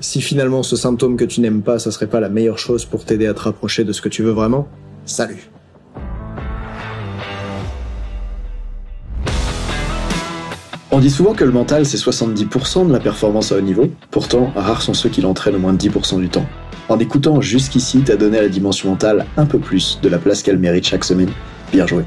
si 0.00 0.20
finalement 0.20 0.62
ce 0.62 0.76
symptôme 0.76 1.16
que 1.16 1.24
tu 1.24 1.40
n'aimes 1.40 1.62
pas, 1.62 1.78
ça 1.78 1.90
serait 1.90 2.06
pas 2.06 2.20
la 2.20 2.28
meilleure 2.28 2.58
chose 2.58 2.84
pour 2.84 3.04
t'aider 3.04 3.26
à 3.26 3.34
te 3.34 3.40
rapprocher 3.40 3.84
de 3.84 3.92
ce 3.92 4.00
que 4.00 4.08
tu 4.08 4.22
veux 4.22 4.32
vraiment. 4.32 4.68
Salut 5.04 5.50
On 10.90 11.00
dit 11.00 11.10
souvent 11.10 11.34
que 11.34 11.44
le 11.44 11.52
mental 11.52 11.84
c'est 11.84 11.98
70% 11.98 12.88
de 12.88 12.92
la 12.92 13.00
performance 13.00 13.52
à 13.52 13.56
haut 13.56 13.60
niveau, 13.60 13.90
pourtant 14.10 14.52
rares 14.54 14.82
sont 14.82 14.94
ceux 14.94 15.10
qui 15.10 15.20
l'entraînent 15.20 15.56
au 15.56 15.58
moins 15.58 15.74
de 15.74 15.78
10% 15.78 16.20
du 16.20 16.28
temps. 16.28 16.46
En 16.88 16.98
écoutant 16.98 17.40
jusqu'ici, 17.40 18.02
t'as 18.04 18.16
donné 18.16 18.38
à 18.38 18.42
la 18.42 18.48
dimension 18.48 18.90
mentale 18.90 19.26
un 19.36 19.44
peu 19.44 19.58
plus 19.58 19.98
de 20.02 20.08
la 20.08 20.18
place 20.18 20.42
qu'elle 20.42 20.58
mérite 20.58 20.86
chaque 20.86 21.04
semaine. 21.04 21.30
Bien 21.72 21.86
joué. 21.86 22.04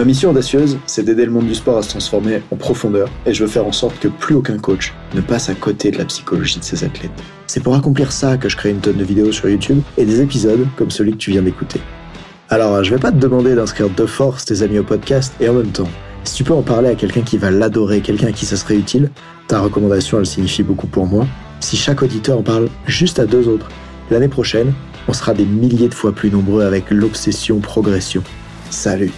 Ma 0.00 0.06
mission 0.06 0.30
audacieuse, 0.30 0.78
c'est 0.86 1.02
d'aider 1.02 1.26
le 1.26 1.30
monde 1.30 1.46
du 1.46 1.54
sport 1.54 1.76
à 1.76 1.82
se 1.82 1.90
transformer 1.90 2.40
en 2.50 2.56
profondeur 2.56 3.10
et 3.26 3.34
je 3.34 3.44
veux 3.44 3.50
faire 3.50 3.66
en 3.66 3.72
sorte 3.72 4.00
que 4.00 4.08
plus 4.08 4.34
aucun 4.34 4.56
coach 4.56 4.94
ne 5.14 5.20
passe 5.20 5.50
à 5.50 5.54
côté 5.54 5.90
de 5.90 5.98
la 5.98 6.06
psychologie 6.06 6.58
de 6.58 6.64
ses 6.64 6.84
athlètes. 6.84 7.10
C'est 7.46 7.62
pour 7.62 7.74
accomplir 7.74 8.10
ça 8.10 8.38
que 8.38 8.48
je 8.48 8.56
crée 8.56 8.70
une 8.70 8.80
tonne 8.80 8.96
de 8.96 9.04
vidéos 9.04 9.30
sur 9.30 9.50
YouTube 9.50 9.82
et 9.98 10.06
des 10.06 10.22
épisodes 10.22 10.66
comme 10.78 10.90
celui 10.90 11.12
que 11.12 11.18
tu 11.18 11.32
viens 11.32 11.42
d'écouter. 11.42 11.82
Alors, 12.48 12.82
je 12.82 12.94
vais 12.94 12.98
pas 12.98 13.12
te 13.12 13.18
demander 13.18 13.54
d'inscrire 13.54 13.90
de 13.90 14.06
force 14.06 14.46
tes 14.46 14.62
amis 14.62 14.78
au 14.78 14.84
podcast 14.84 15.34
et 15.38 15.50
en 15.50 15.52
même 15.52 15.70
temps, 15.70 15.90
si 16.24 16.32
tu 16.32 16.44
peux 16.44 16.54
en 16.54 16.62
parler 16.62 16.88
à 16.88 16.94
quelqu'un 16.94 17.20
qui 17.20 17.36
va 17.36 17.50
l'adorer, 17.50 18.00
quelqu'un 18.00 18.28
à 18.28 18.32
qui 18.32 18.46
ça 18.46 18.56
serait 18.56 18.76
utile, 18.76 19.10
ta 19.48 19.60
recommandation 19.60 20.18
elle 20.18 20.24
signifie 20.24 20.62
beaucoup 20.62 20.86
pour 20.86 21.04
moi. 21.04 21.26
Si 21.60 21.76
chaque 21.76 22.00
auditeur 22.00 22.38
en 22.38 22.42
parle 22.42 22.70
juste 22.86 23.18
à 23.18 23.26
deux 23.26 23.48
autres, 23.48 23.68
l'année 24.10 24.28
prochaine, 24.28 24.72
on 25.08 25.12
sera 25.12 25.34
des 25.34 25.44
milliers 25.44 25.90
de 25.90 25.94
fois 25.94 26.12
plus 26.12 26.30
nombreux 26.30 26.64
avec 26.64 26.90
l'obsession 26.90 27.58
progression. 27.58 28.22
Salut 28.70 29.12